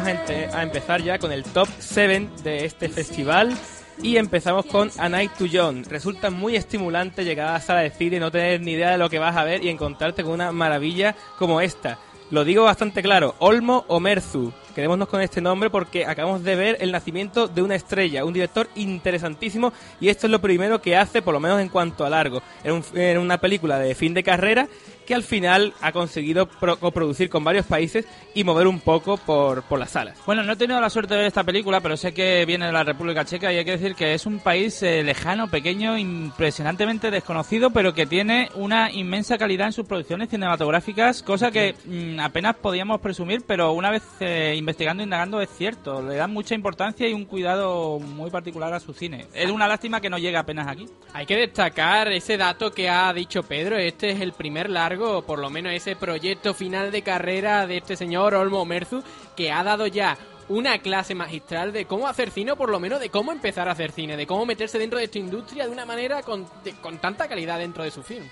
[0.08, 3.58] Vamos a, empe- a empezar ya con el top 7 de este festival.
[4.02, 5.86] Y empezamos con A Night to Young.
[5.90, 8.98] Resulta muy estimulante llegar a la sala de cine y no tener ni idea de
[9.00, 11.98] lo que vas a ver y encontrarte con una maravilla como esta.
[12.29, 14.54] Lo digo bastante claro, Olmo o Merzu.
[14.78, 18.69] Quedémonos con este nombre porque acabamos de ver el nacimiento de una estrella, un director
[18.75, 22.44] interesantísimo y esto es lo primero que hace, por lo menos en cuanto a largo.
[22.63, 24.67] Era, un- era una película de fin de carrera
[25.08, 28.06] que al final ha conseguido pro- coproducir con varios países
[28.36, 30.17] y mover un poco por, por las salas.
[30.25, 32.73] Bueno, no he tenido la suerte de ver esta película, pero sé que viene de
[32.73, 37.10] la República Checa y hay que decir que es un país eh, lejano, pequeño, impresionantemente
[37.10, 42.58] desconocido, pero que tiene una inmensa calidad en sus producciones cinematográficas, cosa que mm, apenas
[42.58, 46.02] podíamos presumir, pero una vez eh, investigando, indagando, es cierto.
[46.02, 49.26] Le dan mucha importancia y un cuidado muy particular a su cine.
[49.34, 50.86] Es una lástima que no llegue apenas aquí.
[51.13, 53.78] Hay que destacar ese dato que ha dicho Pedro.
[53.78, 57.96] Este es el primer largo, por lo menos ese proyecto final de carrera de este
[57.96, 59.02] señor Olmo Merzu,
[59.38, 60.18] que ha dado ya
[60.50, 63.72] una clase magistral de cómo hacer cine, o por lo menos de cómo empezar a
[63.74, 66.98] hacer cine, de cómo meterse dentro de esta industria de una manera con, de- con
[67.00, 68.24] tanta calidad dentro de su film.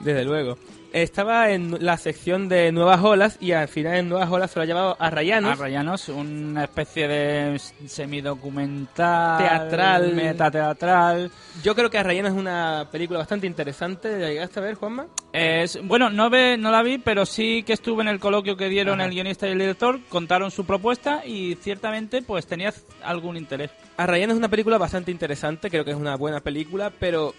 [0.00, 0.58] Desde luego.
[0.92, 4.62] Estaba en la sección de Nuevas Olas y al final en Nuevas Olas se lo
[4.62, 5.58] ha llamado a Rayanos.
[5.58, 10.14] A Rayanos, una especie de semidocumental, Teatral.
[10.14, 11.32] metateatral.
[11.64, 14.16] Yo creo que Arrayano es una película bastante interesante.
[14.20, 15.06] ¿La llegaste a ver, Juanma?
[15.32, 18.68] Es, bueno, no, ve, no la vi, pero sí que estuve en el coloquio que
[18.68, 19.08] dieron Ajá.
[19.08, 22.72] el guionista y el director, contaron su propuesta y ciertamente pues tenía
[23.02, 23.72] algún interés.
[23.96, 27.34] Arrayano es una película bastante interesante, creo que es una buena película, pero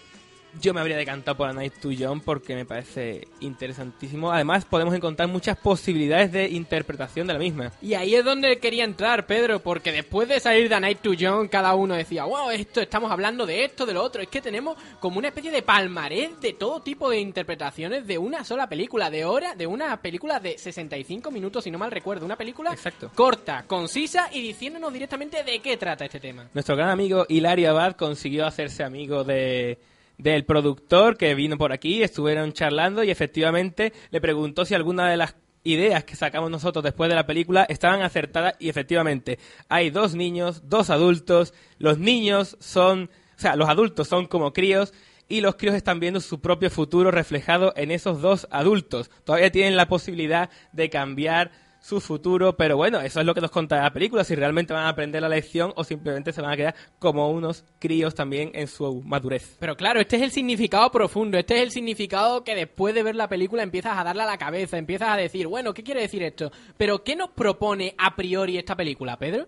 [0.60, 4.32] yo me habría decantado por A Night to Young porque me parece interesantísimo.
[4.32, 7.72] Además, podemos encontrar muchas posibilidades de interpretación de la misma.
[7.82, 11.12] Y ahí es donde quería entrar, Pedro, porque después de salir de A Night to
[11.12, 14.22] Young, cada uno decía, wow, esto, estamos hablando de esto, de lo otro.
[14.22, 18.44] Es que tenemos como una especie de palmarés de todo tipo de interpretaciones de una
[18.44, 22.26] sola película, de hora, de una película de 65 minutos, si no mal recuerdo.
[22.26, 22.76] Una película
[23.14, 26.48] corta, concisa y diciéndonos directamente de qué trata este tema.
[26.54, 29.78] Nuestro gran amigo Hilario Abad consiguió hacerse amigo de
[30.18, 35.16] del productor que vino por aquí, estuvieron charlando y efectivamente le preguntó si alguna de
[35.16, 39.38] las ideas que sacamos nosotros después de la película estaban acertadas y efectivamente
[39.68, 44.94] hay dos niños, dos adultos, los niños son, o sea, los adultos son como críos
[45.28, 49.10] y los críos están viendo su propio futuro reflejado en esos dos adultos.
[49.24, 51.50] Todavía tienen la posibilidad de cambiar
[51.86, 54.86] su futuro, pero bueno, eso es lo que nos conta la película, si realmente van
[54.86, 58.66] a aprender la lección o simplemente se van a quedar como unos críos también en
[58.66, 59.56] su madurez.
[59.60, 63.14] Pero claro, este es el significado profundo, este es el significado que después de ver
[63.14, 66.24] la película empiezas a darle a la cabeza, empiezas a decir, bueno, ¿qué quiere decir
[66.24, 66.50] esto?
[66.76, 69.46] Pero ¿qué nos propone a priori esta película, Pedro?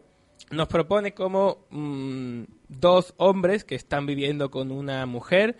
[0.52, 5.56] Nos propone como mm, dos hombres que están viviendo con una mujer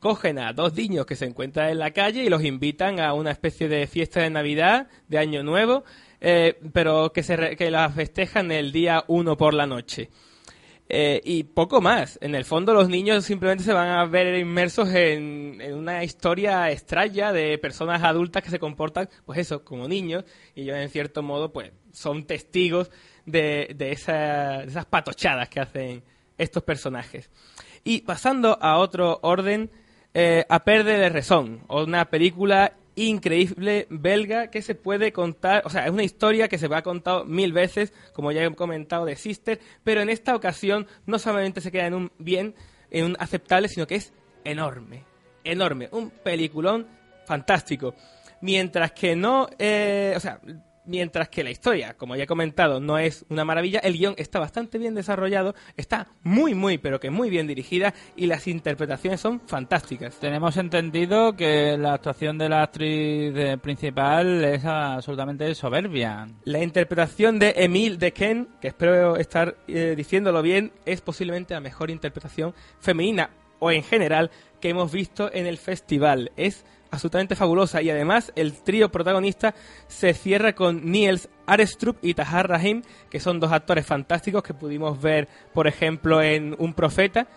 [0.00, 3.30] cogen a dos niños que se encuentran en la calle y los invitan a una
[3.30, 5.84] especie de fiesta de Navidad, de Año Nuevo,
[6.20, 10.10] eh, pero que, se re- que la festejan el día 1 por la noche.
[10.92, 12.18] Eh, y poco más.
[12.20, 16.68] En el fondo los niños simplemente se van a ver inmersos en, en una historia
[16.72, 20.24] extraña de personas adultas que se comportan, pues eso, como niños.
[20.56, 22.90] Y ellos en cierto modo, pues son testigos
[23.24, 26.02] de, de, de esas patochadas que hacen
[26.38, 27.30] estos personajes.
[27.84, 29.70] Y pasando a otro orden,
[30.14, 35.86] eh, A Perde de Razón, una película increíble belga que se puede contar, o sea,
[35.86, 39.16] es una historia que se va a contar mil veces, como ya he comentado de
[39.16, 42.54] Sister, pero en esta ocasión no solamente se queda en un bien,
[42.90, 44.12] en un aceptable, sino que es
[44.44, 45.04] enorme,
[45.44, 46.86] enorme, un peliculón
[47.26, 47.94] fantástico.
[48.42, 50.40] Mientras que no, eh, o sea,
[50.90, 54.40] mientras que la historia, como ya he comentado, no es una maravilla, el guion está
[54.40, 59.40] bastante bien desarrollado, está muy, muy, pero que muy bien dirigida y las interpretaciones son
[59.46, 60.16] fantásticas.
[60.16, 66.26] Tenemos entendido que la actuación de la actriz eh, principal es absolutamente soberbia.
[66.44, 71.90] La interpretación de Emile Dequesne, que espero estar eh, diciéndolo bien, es posiblemente la mejor
[71.90, 73.30] interpretación femenina
[73.60, 74.30] o en general
[74.60, 76.32] que hemos visto en el festival.
[76.36, 79.54] Es absolutamente fabulosa y además el trío protagonista
[79.86, 85.00] se cierra con Niels Arestrup y Tahar Rahim, que son dos actores fantásticos que pudimos
[85.00, 87.28] ver, por ejemplo, en Un Profeta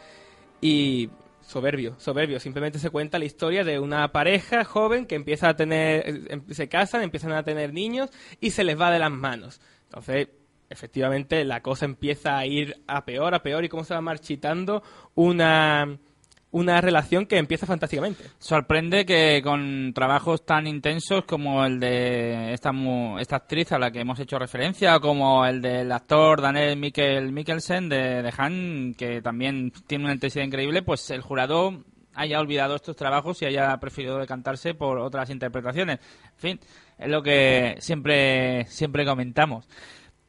[0.62, 1.10] y
[1.42, 2.40] soberbio, soberbio.
[2.40, 6.68] Simplemente se cuenta la historia de una pareja joven que empieza a tener, eh, se
[6.68, 9.62] casan, empiezan a tener niños y se les va de las manos.
[9.86, 10.30] Entonces,
[10.70, 14.84] efectivamente, la cosa empieza a ir a peor, a peor y cómo se va marchitando
[15.16, 15.98] una
[16.54, 18.24] una relación que empieza fantásticamente.
[18.40, 23.92] Sorprende que con trabajos tan intensos como el de esta, mu- esta actriz a la
[23.92, 29.22] que hemos hecho referencia, como el del actor Daniel Mikkel Mikkelsen de, de Han, que
[29.22, 31.84] también tiene una intensidad increíble, pues el jurado
[32.14, 36.00] haya olvidado estos trabajos y haya preferido decantarse por otras interpretaciones.
[36.36, 36.60] En fin,
[37.00, 39.68] es lo que siempre, siempre comentamos.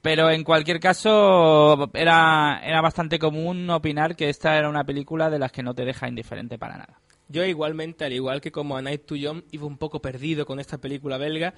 [0.05, 5.38] Pero en cualquier caso, era, era bastante común opinar que esta era una película de
[5.38, 7.00] las que no te deja indiferente para nada.
[7.30, 10.61] Yo igualmente, al igual que como A Night to Young, iba un poco perdido con
[10.61, 11.55] esta película belga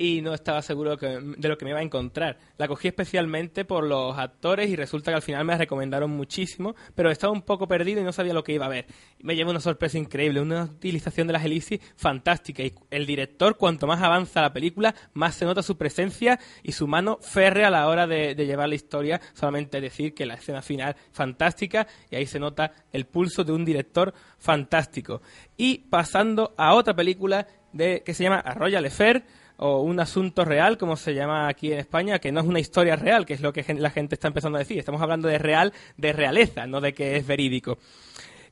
[0.00, 2.38] y no estaba seguro de lo que me iba a encontrar.
[2.56, 7.10] La cogí especialmente por los actores y resulta que al final me recomendaron muchísimo, pero
[7.10, 8.86] estaba un poco perdido y no sabía lo que iba a ver.
[9.18, 13.86] Me llevo una sorpresa increíble, una utilización de las elipsis fantástica y el director, cuanto
[13.86, 17.86] más avanza la película, más se nota su presencia y su mano férrea a la
[17.86, 19.20] hora de, de llevar la historia.
[19.34, 23.66] Solamente decir que la escena final fantástica y ahí se nota el pulso de un
[23.66, 25.20] director fantástico.
[25.58, 29.24] Y pasando a otra película de, que se llama A Royal Affair
[29.60, 32.96] o Un Asunto Real, como se llama aquí en España, que no es una historia
[32.96, 34.78] real, que es lo que la gente está empezando a decir.
[34.78, 37.78] Estamos hablando de real, de realeza, no de que es verídico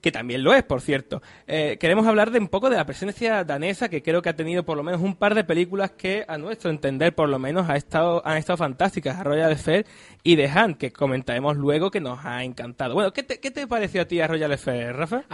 [0.00, 1.22] que también lo es, por cierto.
[1.46, 4.64] Eh, queremos hablar de un poco de la presencia danesa, que creo que ha tenido
[4.64, 7.76] por lo menos un par de películas que, a nuestro entender, por lo menos ha
[7.76, 9.86] estado, han estado fantásticas, A Royal Affair
[10.22, 12.94] y The Hunt, que comentaremos luego que nos ha encantado.
[12.94, 15.24] Bueno, ¿qué te, qué te pareció a ti A Royal Affair, Rafa?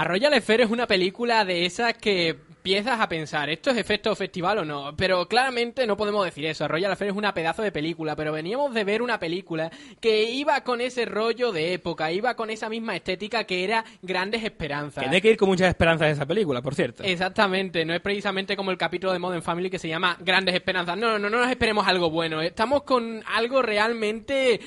[0.64, 4.96] Es una película de esas que empiezas a pensar, ¿esto es efecto festival o no?
[4.96, 6.66] Pero claramente no podemos decir eso.
[6.66, 10.58] Royal Affair es una pedazo de película, pero veníamos de ver una película que iba
[10.62, 15.04] con ese rollo de época, iba con esa misma estética que era Grandes Esperanzas.
[15.04, 17.02] Que hay que ir con muchas esperanzas de esa película, por cierto.
[17.02, 20.96] Exactamente, no es precisamente como el capítulo de Modern Family que se llama Grandes Esperanzas.
[20.96, 22.40] No, no, no nos esperemos algo bueno.
[22.40, 24.58] Estamos con algo realmente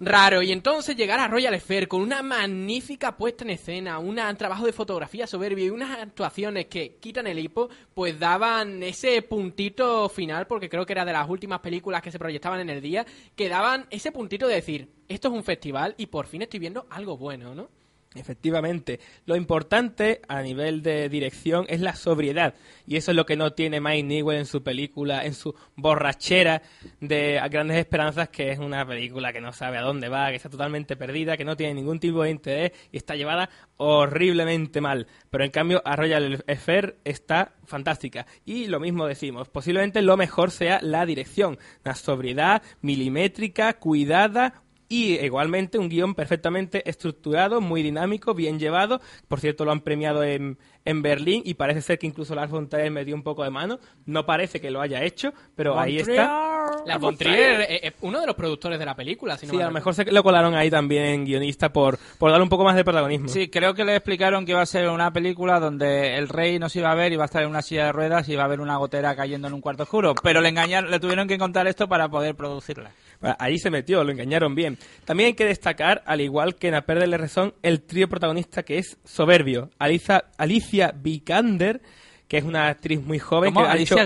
[0.00, 0.42] raro.
[0.42, 4.72] Y entonces llegar a Royal Affair con una magnífica puesta en escena, un trabajo de
[4.72, 10.68] fotografía soberbio y unas actuaciones que quitan el hipo, pues daban ese puntito final, porque
[10.68, 13.86] creo que era de las últimas películas que se proyectaban en el día, que daban
[13.90, 17.54] ese puntito de decir, esto es un festival y por fin estoy viendo algo bueno,
[17.54, 17.68] ¿no?
[18.14, 19.00] Efectivamente.
[19.26, 22.54] Lo importante a nivel de dirección es la sobriedad.
[22.86, 26.62] Y eso es lo que no tiene Mike Newell en su película, en su borrachera
[27.00, 30.48] de Grandes Esperanzas, que es una película que no sabe a dónde va, que está
[30.48, 35.06] totalmente perdida, que no tiene ningún tipo de interés y está llevada horriblemente mal.
[35.28, 38.26] Pero en cambio, a Royal Affair está fantástica.
[38.46, 41.58] Y lo mismo decimos, posiblemente lo mejor sea la dirección.
[41.84, 49.00] Una sobriedad milimétrica, cuidada, y igualmente un guion perfectamente estructurado, muy dinámico, bien llevado.
[49.28, 52.68] Por cierto, lo han premiado en, en Berlín y parece ser que incluso Lars von
[52.68, 53.78] Trier me dio un poco de mano.
[54.06, 56.70] No parece que lo haya hecho, pero ahí está.
[56.86, 59.56] La von Trier es es uno de los productores de la película, si no Sí,
[59.56, 62.64] me a lo mejor se lo colaron ahí también guionista por, por darle un poco
[62.64, 63.28] más de protagonismo.
[63.28, 66.68] Sí, creo que le explicaron que iba a ser una película donde el rey no
[66.68, 68.46] se iba a ver, iba a estar en una silla de ruedas y iba a
[68.46, 70.14] haber una gotera cayendo en un cuarto oscuro.
[70.22, 72.92] Pero le engañaron, le tuvieron que contar esto para poder producirla.
[73.20, 74.78] Ahí se metió, lo engañaron bien.
[75.04, 78.78] También hay que destacar, al igual que en A Perderle Razón, el trío protagonista que
[78.78, 79.70] es soberbio.
[79.78, 81.80] Alicia, Alicia Vikander,
[82.28, 83.52] que es una actriz muy joven.
[83.52, 83.64] ¿Cómo?
[83.64, 84.00] que ha ¿Alicia hecho-?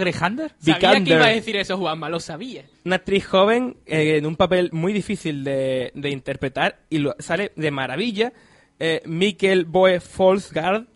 [0.58, 2.64] Sabía que iba a decir eso, Juanma, lo sabía.
[2.84, 7.52] Una actriz joven eh, en un papel muy difícil de, de interpretar y lo, sale
[7.56, 8.32] de maravilla.
[8.78, 10.86] Eh, Mikkel Boe Folsgaard,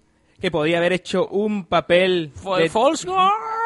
[0.41, 2.69] que podía haber hecho un papel de,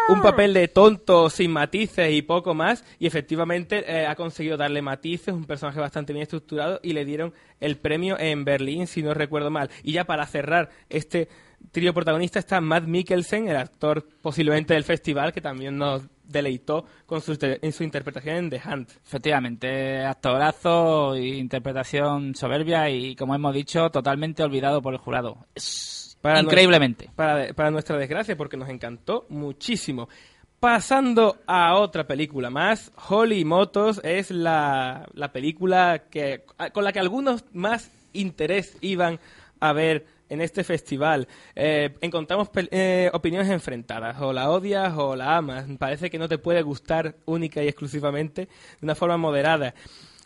[0.09, 4.83] un papel de tonto sin matices y poco más y efectivamente eh, ha conseguido darle
[4.83, 9.15] matices, un personaje bastante bien estructurado y le dieron el premio en Berlín si no
[9.15, 9.71] recuerdo mal.
[9.83, 11.29] Y ya para cerrar este
[11.73, 17.21] trío protagonista está Matt Mikkelsen, el actor posiblemente del festival que también nos deleitó con
[17.21, 18.91] su, en su interpretación en The Hunt.
[19.05, 25.47] Efectivamente, actorazo, interpretación soberbia y, como hemos dicho, totalmente olvidado por el jurado.
[26.21, 27.11] Para Increíblemente.
[27.17, 30.09] para, para nuestra desgracia, porque nos encantó muchísimo.
[30.61, 36.45] Pasando a otra película más, Holly Motos es la, la película que,
[36.75, 39.19] con la que algunos más interés iban
[39.59, 41.29] a ver en este festival.
[41.57, 45.67] Eh, encontramos eh, opiniones enfrentadas, o la odias o la amas.
[45.79, 48.49] Parece que no te puede gustar única y exclusivamente de
[48.83, 49.75] una forma moderada.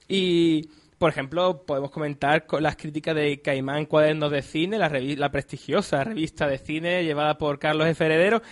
[0.08, 0.68] Y,
[0.98, 6.46] por ejemplo, podemos comentar las críticas de Caimán Cuadernos de Cine, la, la prestigiosa revista
[6.46, 8.04] de cine llevada por Carlos F.
[8.04, 8.42] Heredero,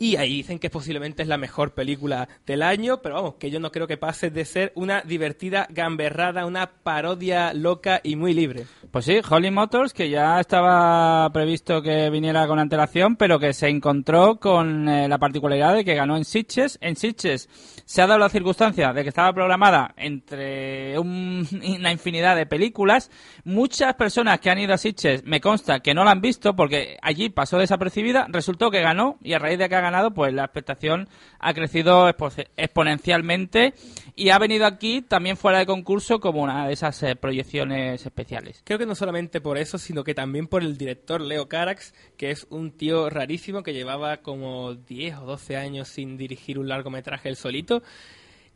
[0.00, 3.60] y ahí dicen que posiblemente es la mejor película del año, pero vamos, que yo
[3.60, 8.64] no creo que pase de ser una divertida gamberrada, una parodia loca y muy libre.
[8.90, 13.68] Pues sí, Holly Motors, que ya estaba previsto que viniera con antelación, pero que se
[13.68, 16.78] encontró con eh, la particularidad de que ganó en Sitges.
[16.80, 17.48] En Sitges
[17.84, 21.46] se ha dado la circunstancia de que estaba programada entre un-
[21.78, 23.10] una infinidad de películas.
[23.44, 26.96] Muchas personas que han ido a Sitges, me consta que no la han visto porque
[27.02, 30.44] allí pasó desapercibida, resultó que ganó y a raíz de que ha ganado, pues la
[30.44, 33.74] expectación ha crecido expo- exponencialmente
[34.16, 38.62] y ha venido aquí también fuera de concurso como una de esas eh, proyecciones especiales.
[38.64, 42.30] Creo que no solamente por eso, sino que también por el director Leo Carax, que
[42.30, 47.28] es un tío rarísimo que llevaba como 10 o 12 años sin dirigir un largometraje
[47.28, 47.82] él solito.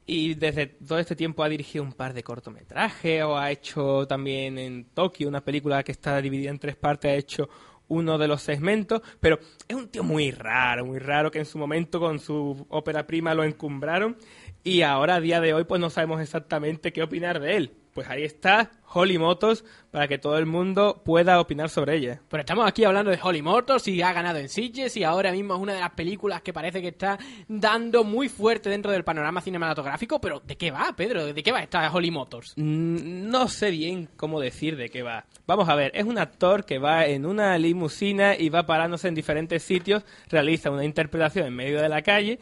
[0.07, 4.59] Y desde todo este tiempo ha dirigido un par de cortometrajes o ha hecho también
[4.59, 7.49] en Tokio una película que está dividida en tres partes, ha hecho
[7.89, 11.59] uno de los segmentos, pero es un tío muy raro, muy raro, que en su
[11.59, 14.17] momento con su ópera prima lo encumbraron
[14.63, 17.84] y ahora a día de hoy pues no sabemos exactamente qué opinar de él.
[17.95, 22.21] Pues ahí está Holly Motors para que todo el mundo pueda opinar sobre ella.
[22.29, 25.55] Pero estamos aquí hablando de Holly Motors y ha ganado en Sitges y ahora mismo
[25.55, 29.41] es una de las películas que parece que está dando muy fuerte dentro del panorama
[29.41, 30.21] cinematográfico.
[30.21, 31.25] Pero ¿de qué va, Pedro?
[31.33, 32.55] ¿De qué va esta Holly Motors?
[32.57, 35.25] Mm, No sé bien cómo decir de qué va.
[35.47, 39.15] Vamos a ver, es un actor que va en una limusina y va parándose en
[39.15, 42.41] diferentes sitios, realiza una interpretación en medio de la calle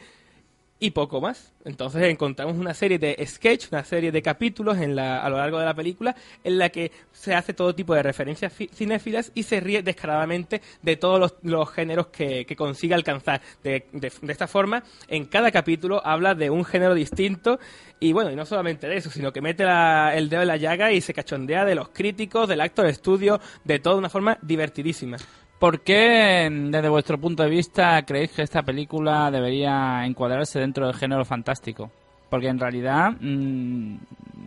[0.83, 1.53] y poco más.
[1.63, 5.57] Entonces encontramos una serie de sketch, una serie de capítulos en la, a lo largo
[5.57, 6.13] de la película
[6.43, 10.61] en la que se hace todo tipo de referencias fi- cinéfilas y se ríe descaradamente
[10.81, 13.39] de todos los, géneros que, que consigue alcanzar.
[13.63, 17.59] De, de- esta forma, en cada capítulo habla de un género distinto
[18.01, 20.57] y bueno, y no solamente de eso, sino que mete la- el dedo en la
[20.57, 24.37] llaga y se cachondea de los críticos, del acto de estudio, de toda una forma
[24.41, 25.15] divertidísima.
[25.63, 30.93] ¿Por qué, desde vuestro punto de vista, creéis que esta película debería encuadrarse dentro del
[30.93, 31.89] género fantástico?
[32.29, 33.95] Porque en realidad mm,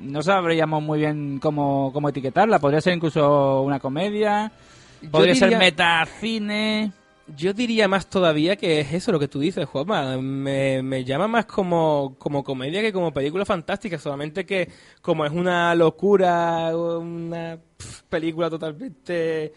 [0.03, 2.59] no sabríamos muy bien cómo, cómo etiquetarla.
[2.59, 4.53] Podría ser incluso una comedia,
[5.11, 6.93] podría ser metacine.
[7.35, 10.19] Yo diría más todavía que es eso lo que tú dices, Juanma.
[10.19, 13.99] Me, me llama más como, como comedia que como película fantástica.
[13.99, 14.69] Solamente que
[15.01, 17.59] como es una locura, una
[18.11, 19.55] película totalmente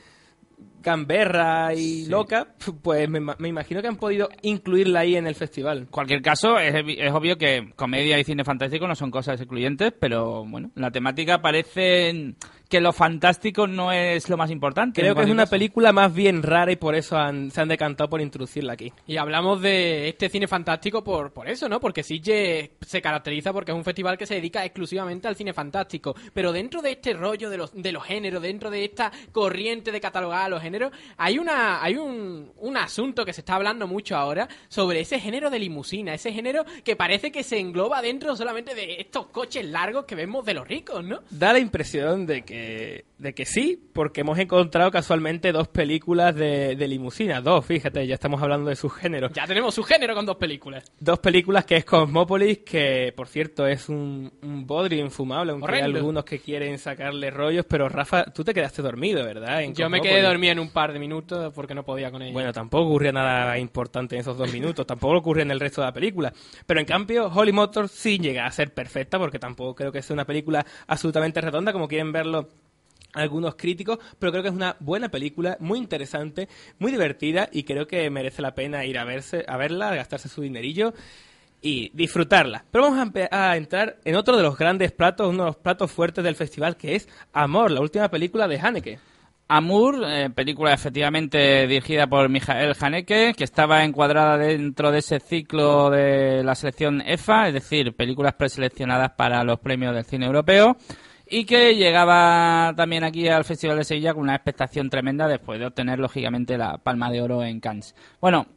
[0.81, 2.47] gamberra y loca,
[2.81, 5.79] pues me, me imagino que han podido incluirla ahí en el festival.
[5.79, 9.93] En cualquier caso, es, es obvio que comedia y cine fantástico no son cosas excluyentes,
[9.99, 12.35] pero bueno, la temática parece
[12.69, 15.01] que lo fantástico no es lo más importante.
[15.01, 15.49] Creo que es una caso.
[15.51, 18.93] película más bien rara y por eso han- se han decantado por introducirla aquí.
[19.07, 21.79] Y hablamos de este cine fantástico por, por eso, ¿no?
[21.79, 26.15] Porque Sitges se caracteriza porque es un festival que se dedica exclusivamente al cine fantástico.
[26.33, 29.99] Pero dentro de este rollo de los, de los géneros, dentro de esta corriente de
[29.99, 34.15] catalogar a los géneros, hay una hay un, un asunto que se está hablando mucho
[34.15, 38.75] ahora sobre ese género de limusina, ese género que parece que se engloba dentro solamente
[38.75, 41.21] de estos coches largos que vemos de los ricos, ¿no?
[41.31, 46.33] Da la impresión de que, eh, de que sí, porque hemos encontrado casualmente dos películas
[46.33, 47.41] de, de limusina.
[47.41, 49.33] Dos, fíjate, ya estamos hablando de sus géneros.
[49.33, 50.89] Ya tenemos su género con dos películas.
[50.99, 55.81] Dos películas que es Cosmópolis, que por cierto es un, un bodrio infumable, aunque hay
[55.81, 59.63] algunos que quieren sacarle rollos, pero Rafa, tú te quedaste dormido, ¿verdad?
[59.63, 62.31] En Yo me quedé dormido en un par de minutos porque no podía con ella.
[62.31, 65.87] Bueno, tampoco ocurría nada importante en esos dos minutos, tampoco ocurre en el resto de
[65.87, 66.31] la película.
[66.65, 70.13] Pero en cambio, Holly Motors sí llega a ser perfecta, porque tampoco creo que sea
[70.13, 72.47] una película absolutamente redonda, como quieren verlo
[73.13, 76.47] algunos críticos, pero creo que es una buena película, muy interesante,
[76.77, 80.41] muy divertida y creo que merece la pena ir a verse, a verla, gastarse su
[80.41, 80.93] dinerillo
[81.61, 82.65] y disfrutarla.
[82.71, 85.91] Pero vamos a, a entrar en otro de los grandes platos, uno de los platos
[85.91, 88.99] fuertes del festival, que es Amor, la última película de Haneke.
[89.51, 95.89] Amour, eh, película efectivamente dirigida por Mijael Haneke, que estaba encuadrada dentro de ese ciclo
[95.89, 100.77] de la selección EFA, es decir, películas preseleccionadas para los premios del cine europeo,
[101.29, 105.67] y que llegaba también aquí al Festival de Sevilla con una expectación tremenda después de
[105.67, 107.95] obtener, lógicamente, la Palma de Oro en Cannes.
[108.19, 108.47] Bueno,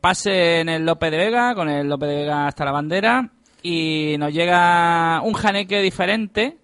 [0.00, 3.30] pase en el Lope de Vega, con el Lope de Vega hasta la bandera,
[3.62, 6.58] y nos llega un Haneke diferente,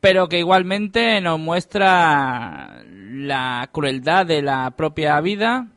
[0.00, 5.68] pero que igualmente nos muestra la crueldad de la propia vida.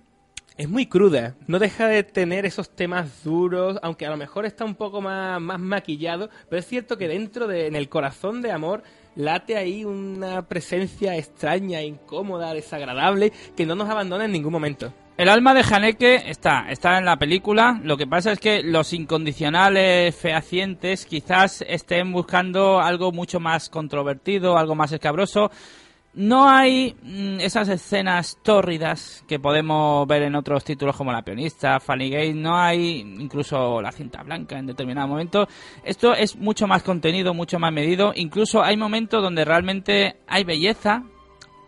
[0.57, 4.63] Es muy cruda, no deja de tener esos temas duros, aunque a lo mejor está
[4.63, 8.53] un poco más, más maquillado, pero es cierto que dentro de, en el corazón de
[8.53, 8.83] amor,
[9.15, 14.93] late ahí una presencia extraña, incómoda, desagradable, que no nos abandona en ningún momento.
[15.17, 17.79] El alma de Haneke está, está en la película.
[17.83, 24.57] Lo que pasa es que los incondicionales fehacientes quizás estén buscando algo mucho más controvertido,
[24.57, 25.51] algo más escabroso.
[26.15, 31.79] No hay mm, esas escenas tórridas que podemos ver en otros títulos como La Pianista,
[31.79, 35.47] Funny Gate, no hay incluso La Cinta Blanca en determinado momento.
[35.83, 38.13] Esto es mucho más contenido, mucho más medido.
[38.15, 41.03] Incluso hay momentos donde realmente hay belleza,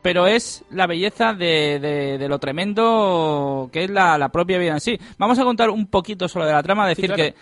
[0.01, 4.71] pero es la belleza de, de- de lo tremendo que es la, la propia vida
[4.73, 4.97] en sí.
[5.17, 7.21] Vamos a contar un poquito solo de la trama, decir claro.
[7.21, 7.35] que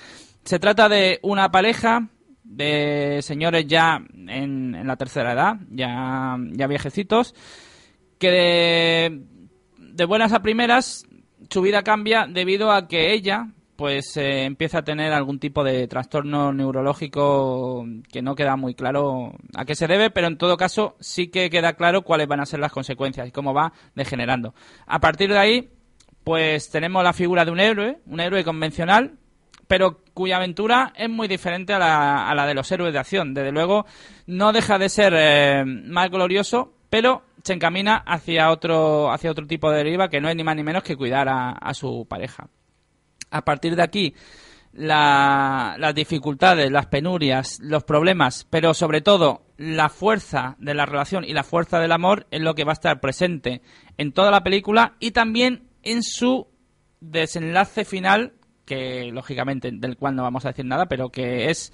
[0.43, 2.07] se trata de una pareja
[2.45, 7.35] de señores ya en, en la tercera edad, ya, ya viejecitos,
[8.17, 9.21] que
[9.77, 11.05] de, buenas a primeras
[11.49, 15.87] su vida cambia debido a que ella pues eh, empieza a tener algún tipo de
[15.87, 20.95] trastorno neurológico que no queda muy claro a qué se debe, pero en todo caso
[21.01, 24.53] sí que queda claro cuáles van a ser las consecuencias y cómo va degenerando.
[24.87, 25.69] A partir de ahí,
[26.23, 29.17] pues tenemos la figura de un héroe, un héroe convencional,
[29.67, 33.33] pero cuya aventura es muy diferente a la, a la de los héroes de acción.
[33.33, 33.85] Desde luego,
[34.27, 39.69] no deja de ser eh, más glorioso, pero se encamina hacia otro, hacia otro tipo
[39.71, 42.47] de deriva que no es ni más ni menos que cuidar a, a su pareja.
[43.31, 44.13] A partir de aquí,
[44.73, 51.23] la- las dificultades, las penurias, los problemas, pero sobre todo la fuerza de la relación
[51.23, 53.61] y la fuerza del amor es lo que va a estar presente
[53.97, 56.47] en toda la película y también en su
[56.99, 58.33] desenlace final,
[58.65, 61.71] que lógicamente del cual no vamos a decir nada, pero que es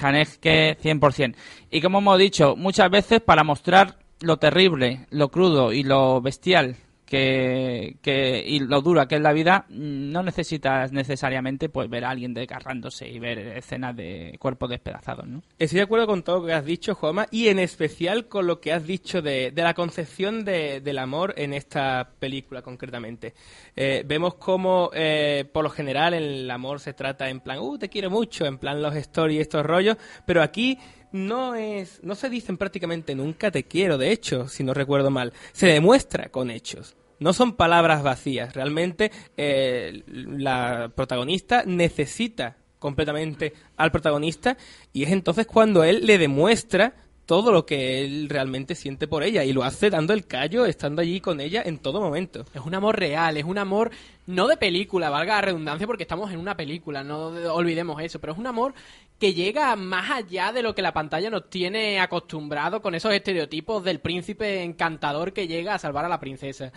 [0.00, 1.34] Haneke 100%.
[1.70, 6.76] Y como hemos dicho muchas veces, para mostrar lo terrible, lo crudo y lo bestial
[7.16, 12.32] que, y lo dura que es la vida, no necesitas necesariamente pues ver a alguien
[12.32, 15.42] desgarrándose y ver escenas de cuerpos despedazados, ¿no?
[15.58, 18.60] Estoy de acuerdo con todo lo que has dicho, Juanma, y en especial con lo
[18.60, 23.34] que has dicho de, de la concepción de- del amor en esta película concretamente.
[23.76, 27.88] Eh, vemos cómo, eh, por lo general, el amor se trata en plan, uh, te
[27.88, 29.96] quiero mucho, en plan los stories y estos rollos,
[30.26, 30.78] pero aquí
[31.12, 35.32] no es, no se dicen prácticamente nunca te quiero, de hecho, si no recuerdo mal,
[35.52, 36.96] se demuestra con hechos.
[37.22, 44.56] No son palabras vacías, realmente eh, la protagonista necesita completamente al protagonista
[44.92, 46.94] y es entonces cuando él le demuestra
[47.24, 51.00] todo lo que él realmente siente por ella y lo hace dando el callo, estando
[51.00, 52.44] allí con ella en todo momento.
[52.52, 53.92] Es un amor real, es un amor
[54.26, 58.20] no de película, valga la redundancia, porque estamos en una película, no de- olvidemos eso,
[58.20, 58.74] pero es un amor
[59.20, 63.84] que llega más allá de lo que la pantalla nos tiene acostumbrado con esos estereotipos
[63.84, 66.72] del príncipe encantador que llega a salvar a la princesa.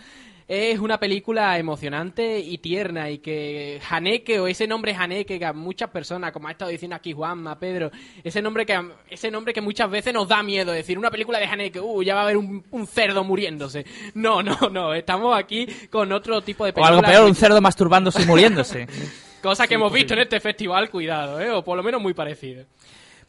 [0.48, 5.52] Es una película emocionante y tierna y que Haneke o ese nombre Haneke que a
[5.52, 7.90] muchas personas, como ha estado diciendo aquí Juanma, Pedro,
[8.22, 8.80] ese nombre que
[9.10, 12.14] ese nombre que muchas veces nos da miedo decir una película de Haneke, uh, ya
[12.14, 13.84] va a haber un, un cerdo muriéndose.
[14.14, 16.96] No, no, no, estamos aquí con otro tipo de O película.
[16.96, 18.86] algo peor, un cerdo masturbándose y muriéndose.
[19.42, 21.50] Cosa que hemos visto en este festival, cuidado, ¿eh?
[21.50, 22.64] o por lo menos muy parecido.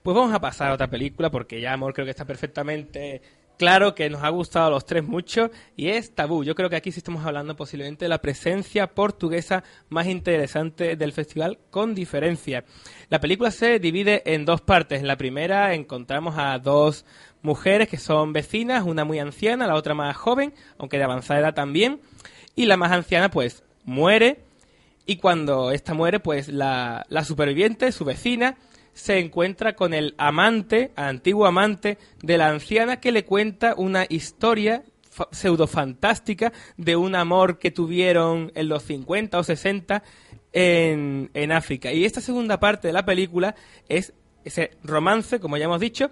[0.03, 3.21] Pues vamos a pasar a otra película porque ya Amor creo que está perfectamente
[3.57, 6.43] claro que nos ha gustado a los tres mucho y es Tabú.
[6.43, 11.13] Yo creo que aquí sí estamos hablando posiblemente de la presencia portuguesa más interesante del
[11.13, 12.63] festival con diferencia.
[13.09, 14.99] La película se divide en dos partes.
[14.99, 17.05] En la primera encontramos a dos
[17.41, 21.53] mujeres que son vecinas, una muy anciana, la otra más joven, aunque de avanzada edad
[21.53, 22.01] también,
[22.55, 24.47] y la más anciana pues muere
[25.09, 28.57] y cuando esta muere, pues la, la superviviente, su vecina,
[28.97, 34.83] se encuentra con el amante, antiguo amante de la anciana que le cuenta una historia
[35.09, 40.03] fa- pseudofantástica de un amor que tuvieron en los 50 o 60
[40.51, 41.91] en, en África.
[41.93, 43.55] Y esta segunda parte de la película
[43.87, 46.09] es ese romance, como ya hemos dicho,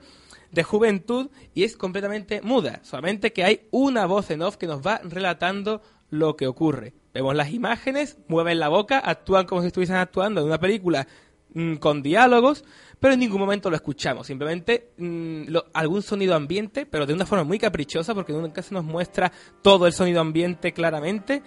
[0.52, 2.82] de juventud y es completamente muda.
[2.84, 5.82] Solamente que hay una voz en off que nos va relatando
[6.12, 6.94] lo que ocurre.
[7.14, 11.08] Vemos las imágenes, mueven la boca, actúan como si estuviesen actuando en una película
[11.56, 12.64] mm, con diálogos,
[13.00, 14.28] pero en ningún momento lo escuchamos.
[14.28, 18.74] Simplemente mm, lo- algún sonido ambiente, pero de una forma muy caprichosa, porque nunca se
[18.76, 19.32] nos muestra
[19.64, 21.42] todo el sonido ambiente claramente.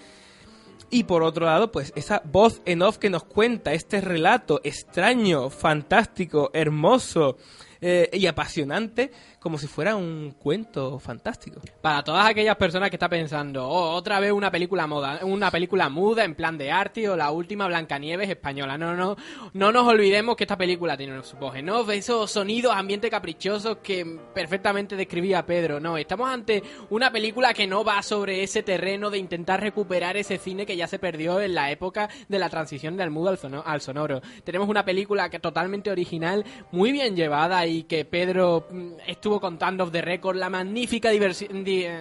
[0.90, 5.50] Y por otro lado, pues esa voz en off que nos cuenta este relato extraño,
[5.50, 7.36] fantástico, hermoso
[7.80, 11.60] eh, y apasionante, como si fuera un cuento fantástico.
[11.80, 15.88] Para todas aquellas personas que están pensando, oh, otra vez una película moda, una película
[15.88, 18.76] muda en plan de arte o la última Blancanieves española.
[18.76, 19.16] No, no,
[19.52, 24.04] no nos olvidemos que esta película tiene su voz off, esos sonidos, ambiente caprichosos que
[24.34, 25.80] perfectamente describía Pedro.
[25.80, 30.38] No, estamos ante una película que no va sobre ese terreno de intentar recuperar ese
[30.38, 34.20] cine que ya se perdió en la época de la transición del mudo al sonoro.
[34.44, 39.84] Tenemos una película que totalmente original, muy bien llevada y que Pedro mm, estuvo contando
[39.84, 41.18] off the record la magnífica di-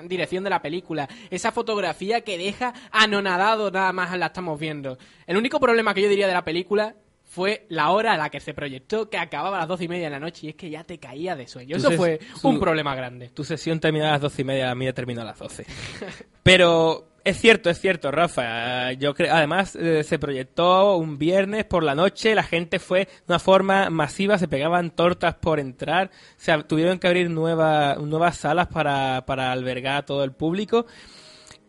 [0.07, 4.97] dirección de la película, esa fotografía que deja anonadado nada más la estamos viendo.
[5.25, 6.95] El único problema que yo diría de la película
[7.29, 10.05] fue la hora a la que se proyectó, que acababa a las doce y media
[10.05, 11.75] de la noche y es que ya te caía de sueño.
[11.77, 13.29] Eso Tu fue ses- un problema grande.
[13.29, 15.65] Tu sesión terminó a las doce y media, la mía terminó a las doce.
[16.43, 18.91] Pero es cierto, es cierto, Rafa.
[18.93, 23.09] Yo creo, además eh, se proyectó un viernes por la noche, la gente fue de
[23.27, 28.67] una forma masiva, se pegaban tortas por entrar, se tuvieron que abrir nueva- nuevas salas
[28.67, 30.85] para, para albergar a todo el público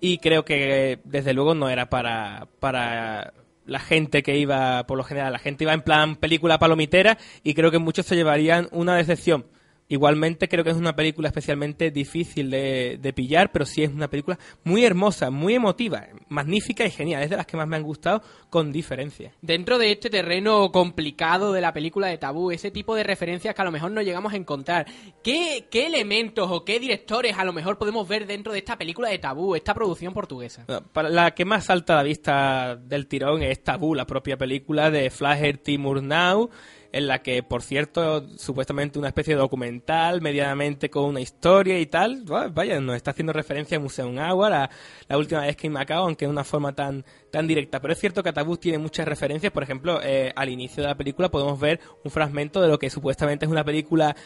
[0.01, 3.33] y creo que desde luego no era para, para
[3.67, 7.55] la gente que iba, por lo general, la gente iba en plan película palomitera y
[7.55, 9.45] creo que muchos se llevarían una decepción.
[9.89, 14.09] Igualmente creo que es una película especialmente difícil de, de pillar, pero sí es una
[14.09, 17.23] película muy hermosa, muy emotiva, magnífica y genial.
[17.23, 19.33] Es de las que más me han gustado con diferencia.
[19.41, 23.63] Dentro de este terreno complicado de la película de tabú, ese tipo de referencias que
[23.63, 24.87] a lo mejor no llegamos a encontrar,
[25.23, 29.09] ¿qué, qué elementos o qué directores a lo mejor podemos ver dentro de esta película
[29.09, 30.67] de tabú, esta producción portuguesa?
[30.93, 34.91] Para la que más salta a la vista del tirón es Tabú, la propia película
[34.91, 36.51] de Flaher Timur Now,
[36.91, 41.87] en la que, por cierto, supuestamente una especie de documental, medianamente con una historia y
[41.87, 44.71] tal, vaya, nos está haciendo referencia a Museum Hour, a
[45.07, 47.81] la última vez que en Macao, aunque de una forma tan, tan directa.
[47.81, 50.97] Pero es cierto que Atabú tiene muchas referencias, por ejemplo, eh, al inicio de la
[50.97, 54.17] película podemos ver un fragmento de lo que supuestamente es una película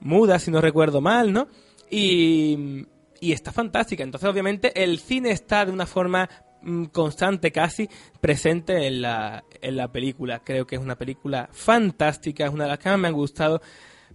[0.00, 1.48] muda, si no recuerdo mal, ¿no?
[1.90, 2.86] Y,
[3.20, 4.04] y está fantástica.
[4.04, 6.28] Entonces, obviamente, el cine está de una forma
[6.92, 7.88] constante casi
[8.20, 10.40] presente en la, en la película.
[10.44, 13.60] Creo que es una película fantástica, es una de las que más me han gustado,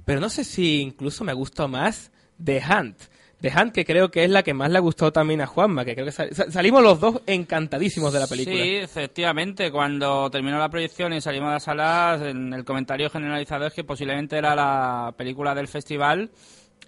[0.06, 2.12] pero no sé si incluso me ha gustado más
[2.44, 2.98] The Hunt.
[3.42, 5.86] The Hunt, que creo que es la que más le ha gustado también a Juanma,
[5.86, 8.58] que creo que sal- sa- salimos los dos encantadísimos de la película.
[8.62, 9.72] Sí, efectivamente.
[9.72, 13.86] Cuando terminó la proyección y salimos de la sala, en el comentario generalizado es que
[13.86, 16.30] posiblemente era la película del festival.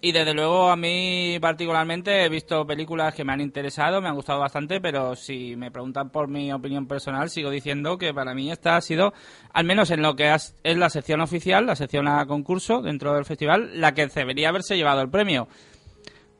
[0.04, 4.16] Y desde luego a mí particularmente he visto películas que me han interesado, me han
[4.16, 8.50] gustado bastante, pero si me preguntan por mi opinión personal, sigo diciendo que para mí
[8.50, 9.14] esta ha sido,
[9.52, 13.24] al menos en lo que es la sección oficial, la sección a concurso dentro del
[13.24, 15.46] festival, la que debería haberse llevado el premio.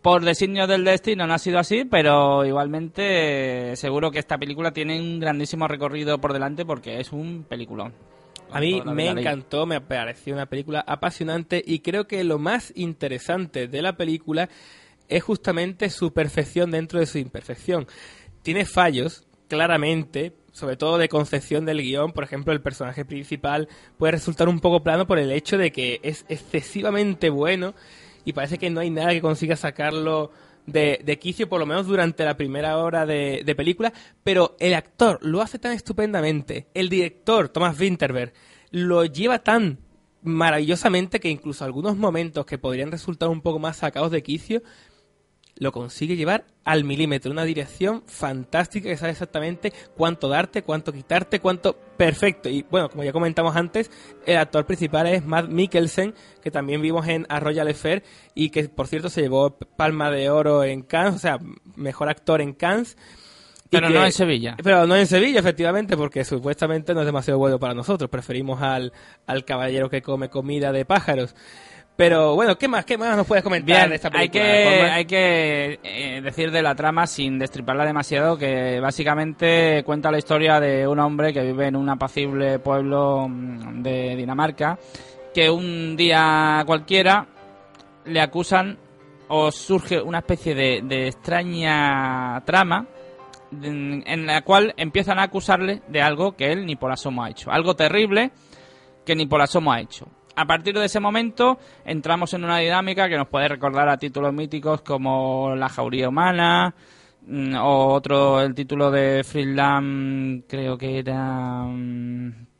[0.02, 4.98] Por designios del destino no ha sido así, pero igualmente seguro que esta película tiene
[4.98, 7.94] un grandísimo recorrido por delante porque es un peliculón.
[8.52, 13.68] A mí me encantó, me pareció una película apasionante y creo que lo más interesante
[13.68, 14.48] de la película
[15.08, 17.86] es justamente su perfección dentro de su imperfección.
[18.42, 22.12] Tiene fallos, claramente, sobre todo de concepción del guion.
[22.12, 26.00] Por ejemplo, el personaje principal puede resultar un poco plano por el hecho de que
[26.02, 27.74] es excesivamente bueno
[28.24, 30.30] y parece que no hay nada que consiga sacarlo
[30.66, 33.92] de, de quicio, por lo menos durante la primera hora de, de película,
[34.22, 38.32] pero el actor lo hace tan estupendamente, el director, Thomas Winterberg,
[38.70, 39.78] lo lleva tan
[40.22, 44.62] maravillosamente que incluso algunos momentos que podrían resultar un poco más sacados de quicio,
[45.62, 51.40] lo consigue llevar al milímetro, una dirección fantástica que sabe exactamente cuánto darte, cuánto quitarte,
[51.40, 52.48] cuánto perfecto.
[52.48, 53.90] Y bueno, como ya comentamos antes,
[54.26, 57.72] el actor principal es Matt Mikkelsen, que también vimos en A Royal
[58.34, 61.38] y que por cierto se llevó Palma de Oro en Cannes, o sea,
[61.76, 62.96] mejor actor en Cannes.
[63.70, 64.56] Pero no en Sevilla.
[64.62, 68.10] Pero no en Sevilla, efectivamente, porque supuestamente no es demasiado bueno para nosotros.
[68.10, 68.92] Preferimos al,
[69.26, 71.34] al caballero que come comida de pájaros.
[71.96, 72.84] Pero bueno, ¿qué más?
[72.84, 74.44] ¿Qué más nos puedes comentar Bien, de esta hay película?
[74.44, 80.18] que, hay que eh, decir de la trama sin destriparla demasiado que básicamente cuenta la
[80.18, 84.78] historia de un hombre que vive en un apacible pueblo mm, de Dinamarca
[85.34, 87.26] que un día cualquiera
[88.06, 88.78] le acusan
[89.28, 92.86] o surge una especie de, de extraña trama
[93.62, 97.30] en en la cual empiezan a acusarle de algo que él ni por asomo ha
[97.30, 97.50] hecho.
[97.50, 98.30] Algo terrible
[99.04, 100.06] que ni por asomo ha hecho.
[100.34, 104.32] A partir de ese momento entramos en una dinámica que nos puede recordar a títulos
[104.32, 106.74] míticos como La jauría humana
[107.26, 111.66] mm, o otro, el título de Friedland creo que era...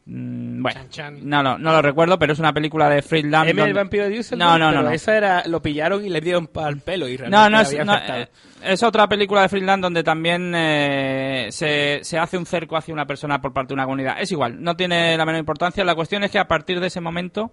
[0.07, 0.81] mm, bueno,
[1.23, 3.51] no, no, no lo recuerdo, pero es una película de Friedland.
[3.51, 4.83] M, el vampiro de Düsseldorf, No, no, no.
[4.83, 4.91] no.
[4.91, 8.29] esa era, lo pillaron y le dieron al pelo y No, realmente no le es,
[8.63, 12.95] no, es otra película de Friedland donde también eh, se, se hace un cerco hacia
[12.95, 14.17] una persona por parte de una comunidad.
[14.21, 15.85] Es igual, no tiene la menor importancia.
[15.85, 17.53] La cuestión es que a partir de ese momento,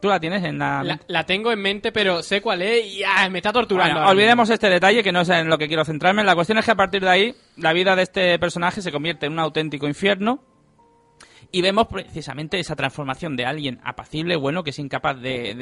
[0.00, 0.82] tú la tienes en la...
[0.82, 3.94] La, la tengo en mente, pero sé cuál es y ah, me está torturando.
[3.94, 6.24] Bueno, olvidemos este detalle que no es en lo que quiero centrarme.
[6.24, 9.26] La cuestión es que a partir de ahí la vida de este personaje se convierte
[9.26, 10.42] en un auténtico infierno
[11.52, 15.54] y vemos precisamente esa transformación de alguien apacible, bueno, que es incapaz de,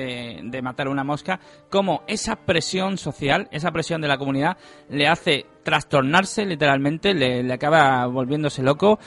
[0.51, 4.59] de- matar a una mosca, como esa presión social, esa presión de la comunidad
[4.91, 8.99] le hace trastornarse literalmente, le, acaba volviéndose loco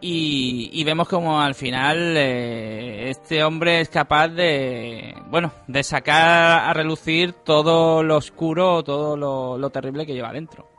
[0.00, 6.70] y, y vemos como al final eh, este hombre es capaz de, bueno, de sacar
[6.70, 10.69] a relucir todo lo oscuro, todo lo, lo terrible que lleva dentro.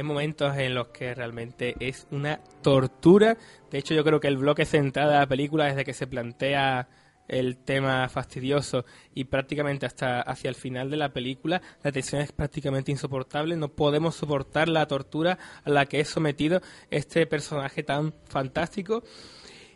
[0.00, 3.36] Hay momentos en los que realmente es una tortura.
[3.70, 6.88] De hecho, yo creo que el bloque central de la película, desde que se plantea
[7.28, 12.32] el tema fastidioso y prácticamente hasta hacia el final de la película, la tensión es
[12.32, 13.56] prácticamente insoportable.
[13.56, 19.02] No podemos soportar la tortura a la que es sometido este personaje tan fantástico.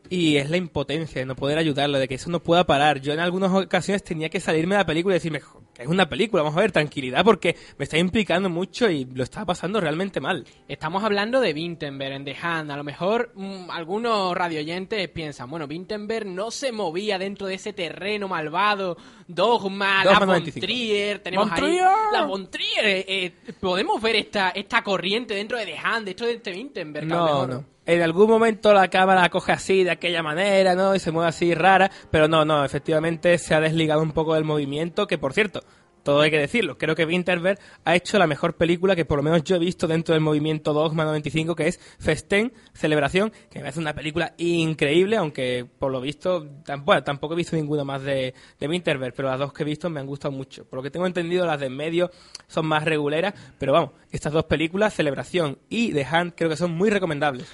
[0.09, 2.99] Y es la impotencia de no poder ayudarlo, de que eso no pueda parar.
[2.99, 5.89] Yo en algunas ocasiones tenía que salirme de la película y decirme "Jo, que es
[5.89, 9.81] una película, vamos a ver, tranquilidad, porque me está implicando mucho y lo estaba pasando
[9.81, 10.45] realmente mal.
[10.69, 12.71] Estamos hablando de Wittenberg en The Hand.
[12.71, 17.73] A lo mejor mm, algunos radioyentes piensan, bueno, Wittenberg no se movía dentro de ese
[17.73, 18.97] terreno malvado,
[19.27, 20.65] Dogma, la von 95.
[20.67, 21.87] Trier, tenemos Von ahí Trier.
[22.13, 22.85] la von Trier.
[22.85, 27.07] eh, eh, podemos ver esta, esta corriente dentro de The Hand, dentro de este Wittenberg.
[27.07, 27.74] No, no.
[27.87, 30.95] En algún momento la cámara coge así, de aquella manera, ¿no?
[30.95, 34.45] Y se mueve así rara, pero no, no, efectivamente se ha desligado un poco del
[34.45, 35.61] movimiento, que por cierto,
[36.05, 36.79] todo hay que decirlo.
[36.79, 39.89] Creo que Winterberg ha hecho la mejor película que por lo menos yo he visto
[39.89, 45.17] dentro del movimiento Dogma 95, que es Festén, Celebración, que me parece una película increíble,
[45.17, 46.47] aunque por lo visto,
[46.85, 49.91] bueno, tampoco he visto ninguna más de, de Winterberg, pero las dos que he visto
[49.91, 50.65] me han gustado mucho.
[50.67, 52.11] Por lo que tengo entendido, las de en medio
[52.47, 56.73] son más reguleras, pero vamos, estas dos películas, Celebración y The Hand, creo que son
[56.73, 57.51] muy recomendables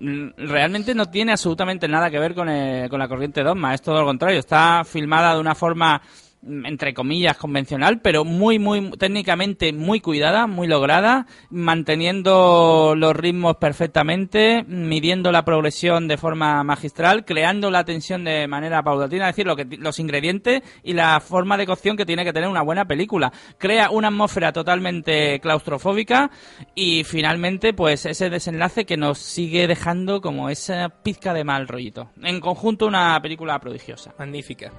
[0.00, 2.48] realmente no tiene absolutamente nada que ver con,
[2.88, 4.38] con la corriente dogma, es todo lo contrario.
[4.38, 6.00] Está filmada de una forma
[6.42, 14.64] entre comillas convencional, pero muy muy técnicamente muy cuidada, muy lograda, manteniendo los ritmos perfectamente,
[14.66, 19.56] midiendo la progresión de forma magistral, creando la tensión de manera paulatina, es decir, lo
[19.56, 23.32] que, los ingredientes y la forma de cocción que tiene que tener una buena película.
[23.58, 26.30] Crea una atmósfera totalmente claustrofóbica
[26.74, 32.10] y finalmente pues ese desenlace que nos sigue dejando como esa pizca de mal rollito.
[32.22, 34.14] En conjunto una película prodigiosa.
[34.18, 34.72] Magnífica.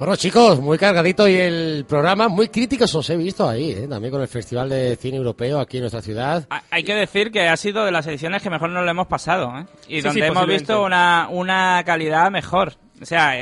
[0.00, 3.86] Bueno, chicos, muy cargadito y el programa muy críticos os he visto ahí, ¿eh?
[3.86, 6.48] también con el Festival de Cine Europeo aquí en nuestra ciudad.
[6.70, 9.52] Hay que decir que ha sido de las ediciones que mejor nos lo hemos pasado,
[9.58, 9.66] ¿eh?
[9.88, 12.76] Y donde hemos visto una, una calidad mejor.
[13.02, 13.34] O sea,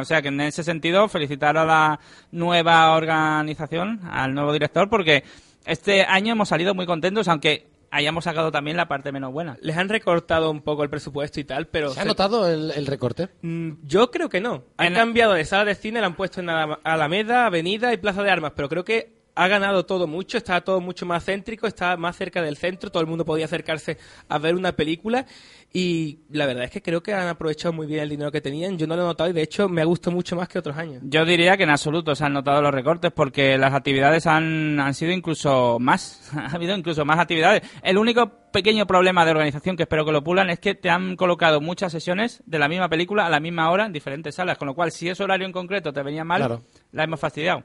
[0.00, 2.00] o sea, que en ese sentido felicitar a la
[2.32, 5.24] nueva organización, al nuevo director, porque
[5.66, 9.56] este año hemos salido muy contentos, aunque hayamos sacado también la parte menos buena.
[9.60, 11.90] Les han recortado un poco el presupuesto y tal, pero...
[11.90, 13.28] ¿Se ha notado el, recorte?
[13.42, 14.64] Mm, yo creo que no.
[14.76, 18.30] Han cambiado de sala de cine, la han puesto en Alameda, Avenida y Plaza de
[18.30, 22.16] Armas, pero creo que ha ganado todo mucho, está todo mucho más céntrico, está más
[22.16, 23.96] cerca del centro, todo el mundo podía acercarse
[24.28, 25.26] a ver una película
[25.72, 28.76] y la verdad es que creo que han aprovechado muy bien el dinero que tenían.
[28.76, 30.76] Yo no lo he notado y de hecho me ha gustado mucho más que otros
[30.76, 31.02] años.
[31.04, 34.92] Yo diría que en absoluto se han notado los recortes porque las actividades han, han
[34.94, 37.62] sido incluso más, ha habido incluso más actividades.
[37.84, 41.14] El único pequeño problema de organización que espero que lo pulan es que te han
[41.14, 44.66] colocado muchas sesiones de la misma película a la misma hora en diferentes salas, con
[44.66, 46.60] lo cual si ese horario en concreto te venía mal,
[46.90, 47.62] la hemos fastidiado.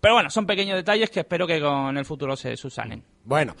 [0.00, 3.02] Pero bueno, son pequeños detalles que espero que con el futuro se susanen.
[3.24, 3.54] Bueno,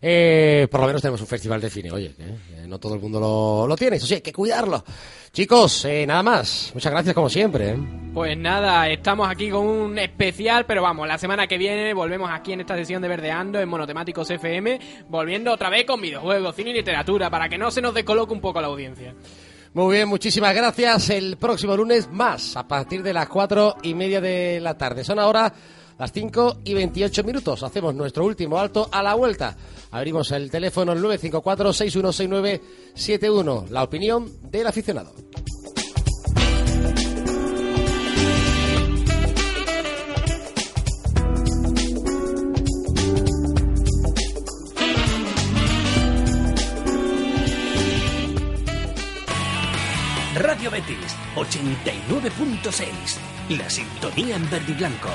[0.00, 3.20] eh, por lo menos tenemos un festival de cine, oye, eh, no todo el mundo
[3.20, 4.84] lo, lo, tiene, eso sí, hay que cuidarlo.
[5.32, 7.70] Chicos, eh, nada más, muchas gracias como siempre.
[7.70, 7.76] ¿eh?
[8.12, 12.52] Pues nada, estamos aquí con un especial, pero vamos, la semana que viene volvemos aquí
[12.52, 16.74] en esta sesión de Verdeando en Monotemáticos FM, volviendo otra vez con videojuegos, cine y
[16.74, 19.14] literatura, para que no se nos descoloque un poco la audiencia.
[19.72, 21.10] Muy bien, muchísimas gracias.
[21.10, 25.04] El próximo lunes más, a partir de las cuatro y media de la tarde.
[25.04, 25.52] Son ahora
[25.98, 27.62] las 5 y 28 minutos.
[27.62, 29.56] Hacemos nuestro último alto a la vuelta.
[29.90, 33.68] Abrimos el teléfono 954-616971.
[33.68, 35.14] La opinión del aficionado.
[50.36, 53.58] Radio Betis 89.6.
[53.58, 55.08] La sintonía en verde y blanco.